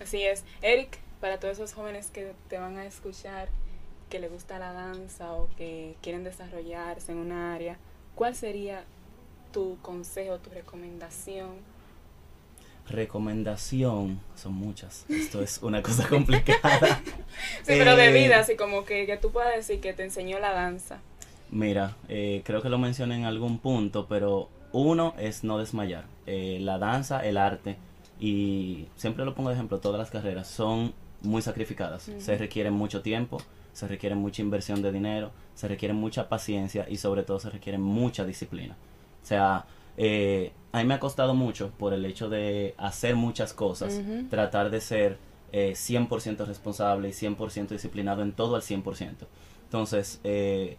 Así 0.00 0.22
es. 0.22 0.44
Eric, 0.62 0.98
para 1.20 1.38
todos 1.38 1.58
esos 1.58 1.72
jóvenes 1.72 2.10
que 2.10 2.32
te 2.48 2.58
van 2.58 2.76
a 2.76 2.84
escuchar, 2.84 3.48
que 4.10 4.18
les 4.18 4.30
gusta 4.30 4.58
la 4.58 4.72
danza 4.72 5.32
o 5.32 5.48
que 5.56 5.96
quieren 6.02 6.24
desarrollarse 6.24 7.12
en 7.12 7.18
una 7.18 7.54
área, 7.54 7.78
¿cuál 8.16 8.34
sería 8.34 8.84
tu 9.52 9.78
consejo, 9.80 10.38
tu 10.38 10.50
recomendación? 10.50 11.50
Recomendación, 12.88 14.20
son 14.34 14.54
muchas. 14.54 15.04
Esto 15.08 15.40
es 15.40 15.62
una 15.62 15.82
cosa 15.82 16.08
complicada. 16.08 17.00
sí, 17.62 17.74
pero 17.78 17.94
de 17.94 18.12
vida, 18.12 18.36
eh, 18.36 18.40
así 18.40 18.56
como 18.56 18.84
que, 18.84 19.06
que 19.06 19.16
tú 19.16 19.30
puedas 19.30 19.54
decir 19.54 19.80
que 19.80 19.92
te 19.92 20.02
enseñó 20.02 20.40
la 20.40 20.52
danza. 20.52 21.00
Mira, 21.50 21.96
eh, 22.08 22.42
creo 22.44 22.62
que 22.62 22.68
lo 22.68 22.78
mencioné 22.78 23.16
en 23.16 23.24
algún 23.24 23.58
punto, 23.58 24.06
pero 24.08 24.48
uno 24.72 25.14
es 25.18 25.44
no 25.44 25.58
desmayar. 25.58 26.04
Eh, 26.26 26.58
la 26.60 26.78
danza, 26.78 27.24
el 27.24 27.36
arte, 27.36 27.76
y 28.20 28.86
siempre 28.96 29.24
lo 29.24 29.34
pongo 29.34 29.48
de 29.48 29.56
ejemplo, 29.56 29.78
todas 29.80 29.98
las 29.98 30.10
carreras 30.10 30.46
son 30.46 30.92
muy 31.22 31.42
sacrificadas. 31.42 32.10
Se 32.18 32.38
requiere 32.38 32.70
mucho 32.70 33.02
tiempo, 33.02 33.38
se 33.72 33.88
requiere 33.88 34.14
mucha 34.14 34.42
inversión 34.42 34.82
de 34.82 34.92
dinero, 34.92 35.30
se 35.54 35.68
requiere 35.68 35.94
mucha 35.94 36.28
paciencia 36.28 36.86
y 36.88 36.96
sobre 36.96 37.22
todo 37.22 37.40
se 37.40 37.50
requiere 37.50 37.78
mucha 37.78 38.24
disciplina. 38.24 38.76
O 39.22 39.26
sea, 39.26 39.64
eh, 39.96 40.52
a 40.72 40.78
mí 40.78 40.84
me 40.84 40.94
ha 40.94 41.00
costado 41.00 41.34
mucho 41.34 41.70
por 41.78 41.92
el 41.92 42.04
hecho 42.04 42.28
de 42.28 42.74
hacer 42.78 43.16
muchas 43.16 43.52
cosas, 43.52 44.00
tratar 44.28 44.70
de 44.70 44.80
ser 44.80 45.18
eh, 45.52 45.72
100% 45.72 46.46
responsable 46.46 47.08
y 47.08 47.12
100% 47.12 47.68
disciplinado 47.68 48.22
en 48.22 48.32
todo 48.32 48.54
al 48.54 48.62
100%. 48.62 49.26
Entonces, 49.64 50.20
eh, 50.24 50.76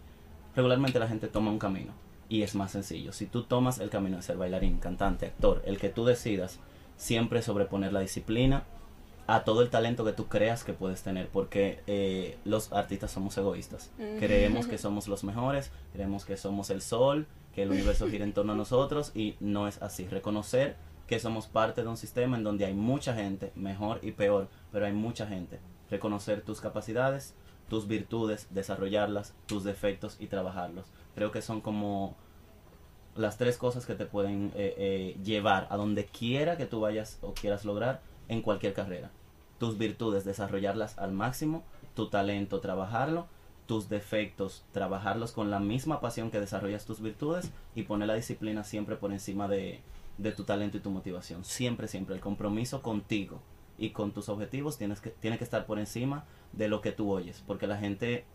regularmente 0.55 0.99
la 0.99 1.07
gente 1.07 1.27
toma 1.27 1.51
un 1.51 1.59
camino 1.59 1.93
y 2.29 2.43
es 2.43 2.55
más 2.55 2.71
sencillo. 2.71 3.11
Si 3.11 3.25
tú 3.25 3.43
tomas 3.43 3.79
el 3.79 3.89
camino 3.89 4.17
de 4.17 4.23
ser 4.23 4.37
bailarín, 4.37 4.79
cantante, 4.79 5.25
actor, 5.25 5.61
el 5.65 5.77
que 5.77 5.89
tú 5.89 6.05
decidas, 6.05 6.59
siempre 6.95 7.41
sobreponer 7.41 7.91
la 7.91 7.99
disciplina 7.99 8.63
a 9.27 9.43
todo 9.43 9.61
el 9.61 9.69
talento 9.69 10.03
que 10.03 10.13
tú 10.13 10.27
creas 10.27 10.63
que 10.63 10.73
puedes 10.73 11.03
tener, 11.03 11.27
porque 11.29 11.81
eh, 11.87 12.37
los 12.45 12.71
artistas 12.73 13.11
somos 13.11 13.37
egoístas. 13.37 13.91
Creemos 14.19 14.67
que 14.67 14.77
somos 14.79 15.07
los 15.07 15.23
mejores, 15.23 15.71
creemos 15.93 16.25
que 16.25 16.37
somos 16.37 16.69
el 16.69 16.81
sol, 16.81 17.27
que 17.53 17.63
el 17.63 17.71
universo 17.71 18.07
gira 18.07 18.23
en 18.23 18.33
torno 18.33 18.53
a 18.53 18.55
nosotros 18.55 19.11
y 19.15 19.35
no 19.39 19.67
es 19.67 19.81
así. 19.81 20.07
Reconocer 20.07 20.75
que 21.07 21.19
somos 21.19 21.47
parte 21.47 21.81
de 21.83 21.89
un 21.89 21.97
sistema 21.97 22.37
en 22.37 22.43
donde 22.43 22.65
hay 22.65 22.73
mucha 22.73 23.13
gente, 23.13 23.51
mejor 23.55 23.99
y 24.01 24.11
peor, 24.11 24.47
pero 24.71 24.85
hay 24.85 24.93
mucha 24.93 25.27
gente. 25.27 25.59
Reconocer 25.89 26.41
tus 26.41 26.61
capacidades, 26.61 27.35
tus 27.69 27.87
virtudes, 27.87 28.47
desarrollarlas, 28.51 29.33
tus 29.45 29.63
defectos 29.63 30.17
y 30.19 30.27
trabajarlos. 30.27 30.85
Creo 31.15 31.31
que 31.31 31.41
son 31.41 31.61
como 31.61 32.15
las 33.15 33.37
tres 33.37 33.57
cosas 33.57 33.85
que 33.85 33.95
te 33.95 34.05
pueden 34.05 34.51
eh, 34.55 34.75
eh, 34.77 35.17
llevar 35.23 35.67
a 35.69 35.77
donde 35.77 36.05
quiera 36.05 36.57
que 36.57 36.65
tú 36.65 36.79
vayas 36.79 37.19
o 37.21 37.33
quieras 37.33 37.65
lograr 37.65 38.01
en 38.27 38.41
cualquier 38.41 38.73
carrera. 38.73 39.11
Tus 39.57 39.77
virtudes, 39.77 40.25
desarrollarlas 40.25 40.97
al 40.97 41.11
máximo, 41.11 41.63
tu 41.93 42.09
talento, 42.09 42.61
trabajarlo, 42.61 43.27
tus 43.67 43.89
defectos, 43.89 44.63
trabajarlos 44.71 45.31
con 45.31 45.51
la 45.51 45.59
misma 45.59 46.01
pasión 46.01 46.31
que 46.31 46.39
desarrollas 46.39 46.85
tus 46.85 47.01
virtudes 47.01 47.51
y 47.75 47.83
poner 47.83 48.07
la 48.07 48.15
disciplina 48.15 48.63
siempre 48.63 48.95
por 48.95 49.11
encima 49.11 49.47
de, 49.47 49.81
de 50.17 50.31
tu 50.31 50.43
talento 50.43 50.77
y 50.77 50.81
tu 50.81 50.89
motivación. 50.89 51.45
Siempre, 51.45 51.87
siempre. 51.87 52.15
El 52.15 52.21
compromiso 52.21 52.81
contigo 52.81 53.41
y 53.81 53.89
con 53.89 54.11
tus 54.11 54.29
objetivos 54.29 54.77
tienes 54.77 55.01
que, 55.01 55.09
tiene 55.09 55.39
que 55.39 55.43
estar 55.43 55.65
por 55.65 55.79
encima 55.79 56.23
de 56.53 56.67
lo 56.67 56.81
que 56.81 56.91
tú 56.91 57.11
oyes, 57.11 57.43
porque 57.47 57.65
la 57.65 57.77
gente 57.77 58.25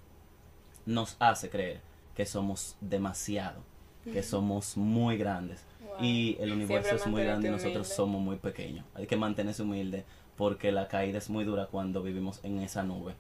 nos 0.87 1.15
hace 1.21 1.49
creer 1.51 1.81
que 2.17 2.27
somos 2.27 2.77
demasiado, 2.81 3.63
que 4.05 4.25
somos 4.25 4.77
muy 4.77 5.17
grandes. 5.17 5.65
Y 6.01 6.37
el 6.41 6.53
universo 6.53 6.97
es 6.97 7.07
muy 7.07 7.23
grande 7.23 7.47
y 7.47 7.51
nosotros 7.53 7.87
somos 7.89 8.21
muy 8.21 8.37
pequeños. 8.37 8.85
Hay 8.95 9.07
que 9.07 9.17
mantenerse 9.17 9.63
humilde 9.63 10.05
porque 10.37 10.73
la 10.73 10.89
caída 10.89 11.19
es 11.19 11.31
muy 11.31 11.45
dura 11.45 11.67
cuando 11.67 12.03
vivimos 12.03 12.41
en 12.43 12.59
esa 12.59 12.83
nube. 12.83 13.15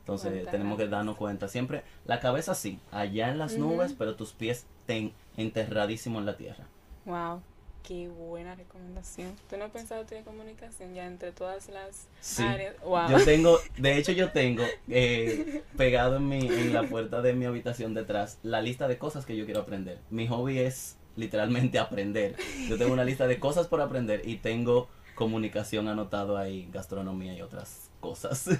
Entonces 0.00 0.48
tenemos 0.50 0.78
que 0.78 0.86
darnos 0.86 1.16
cuenta. 1.16 1.48
Siempre 1.48 1.82
la 2.06 2.20
cabeza 2.20 2.54
sí, 2.54 2.78
allá 2.92 3.28
en 3.28 3.38
las 3.38 3.58
nubes, 3.58 3.92
pero 3.92 4.14
tus 4.14 4.32
pies 4.32 4.66
ten, 4.86 5.12
enterradísimos 5.36 6.20
en 6.20 6.26
la 6.26 6.36
tierra. 6.36 6.64
Wow. 7.06 7.42
Qué 7.82 8.08
buena 8.08 8.54
recomendación. 8.54 9.34
¿Tú 9.50 9.56
no 9.56 9.64
has 9.64 9.70
pensado 9.72 10.04
tener 10.04 10.22
comunicación 10.22 10.94
ya 10.94 11.06
entre 11.06 11.32
todas 11.32 11.68
las 11.68 12.06
áreas? 12.38 12.76
Wow. 12.84 13.10
Yo 13.10 13.24
tengo, 13.24 13.58
de 13.76 13.98
hecho 13.98 14.12
yo 14.12 14.30
tengo 14.30 14.62
eh, 14.88 15.62
pegado 15.76 16.16
en, 16.16 16.28
mi, 16.28 16.46
en 16.46 16.72
la 16.72 16.84
puerta 16.84 17.22
de 17.22 17.32
mi 17.32 17.44
habitación 17.44 17.94
detrás 17.94 18.38
la 18.42 18.62
lista 18.62 18.86
de 18.86 18.98
cosas 18.98 19.26
que 19.26 19.36
yo 19.36 19.44
quiero 19.44 19.60
aprender. 19.60 19.98
Mi 20.10 20.28
hobby 20.28 20.58
es 20.58 20.96
literalmente 21.16 21.78
aprender. 21.78 22.36
Yo 22.68 22.78
tengo 22.78 22.92
una 22.92 23.04
lista 23.04 23.26
de 23.26 23.40
cosas 23.40 23.66
por 23.66 23.80
aprender 23.80 24.22
y 24.24 24.36
tengo 24.36 24.88
comunicación 25.14 25.88
anotado 25.88 26.36
ahí, 26.36 26.68
gastronomía 26.72 27.34
y 27.34 27.42
otras 27.42 27.90
cosas. 28.00 28.48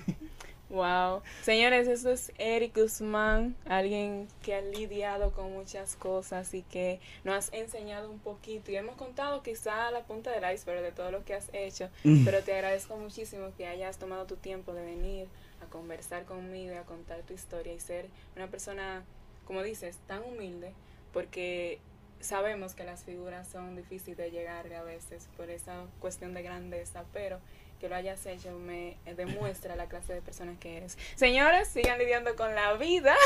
Wow. 0.73 1.21
Señores, 1.43 1.87
eso 1.87 2.11
es 2.11 2.33
Eric 2.39 2.75
Guzmán, 2.75 3.55
alguien 3.67 4.27
que 4.43 4.55
ha 4.55 4.63
lidiado 4.63 5.33
con 5.33 5.53
muchas 5.53 5.97
cosas 5.97 6.55
y 6.55 6.63
que 6.63 6.99
nos 7.25 7.35
has 7.35 7.53
enseñado 7.53 8.11
un 8.11 8.19
poquito. 8.19 8.71
Y 8.71 8.77
hemos 8.77 8.97
contado 8.97 9.43
quizá 9.43 9.91
la 9.91 10.05
punta 10.05 10.31
del 10.31 10.51
iceberg 10.51 10.81
de 10.81 10.91
todo 10.91 11.11
lo 11.11 11.27
que 11.27 11.35
has 11.35 11.51
hecho, 11.53 11.91
mm. 12.05 12.25
pero 12.25 12.43
te 12.43 12.55
agradezco 12.55 12.97
muchísimo 12.97 13.53
que 13.55 13.67
hayas 13.67 13.99
tomado 13.99 14.25
tu 14.25 14.37
tiempo 14.37 14.73
de 14.73 14.83
venir 14.83 15.29
a 15.63 15.67
conversar 15.67 16.25
conmigo 16.25 16.73
y 16.73 16.77
a 16.77 16.85
contar 16.85 17.21
tu 17.21 17.35
historia 17.35 17.75
y 17.75 17.79
ser 17.79 18.07
una 18.35 18.47
persona, 18.47 19.05
como 19.47 19.63
dices, 19.63 19.99
tan 20.07 20.23
humilde, 20.25 20.73
porque 21.13 21.81
sabemos 22.21 22.75
que 22.75 22.85
las 22.85 23.05
figuras 23.05 23.47
son 23.47 23.77
difíciles 23.77 24.17
de 24.17 24.31
llegar 24.31 24.73
a 24.73 24.83
veces 24.83 25.29
por 25.37 25.51
esa 25.51 25.85
cuestión 26.01 26.33
de 26.33 26.43
grandeza, 26.43 27.05
pero 27.13 27.41
que 27.83 27.89
lo 27.89 27.97
hayas 27.97 28.25
hecho 28.27 28.53
me 28.61 28.97
demuestra 29.17 29.75
la 29.75 29.87
clase 29.87 30.15
de 30.15 30.23
persona 30.23 30.55
que 30.61 30.77
eres. 30.77 30.97
Señores, 31.17 31.67
sigan 31.67 31.99
lidiando 31.99 32.37
con 32.37 32.55
la 32.55 32.75
vida, 32.75 33.17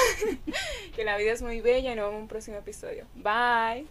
que 0.97 1.05
la 1.05 1.19
vida 1.19 1.33
es 1.33 1.43
muy 1.43 1.61
bella 1.61 1.93
y 1.93 1.95
nos 1.95 2.07
vemos 2.07 2.17
en 2.17 2.23
un 2.23 2.29
próximo 2.29 2.57
episodio. 2.57 3.05
Bye. 3.17 3.87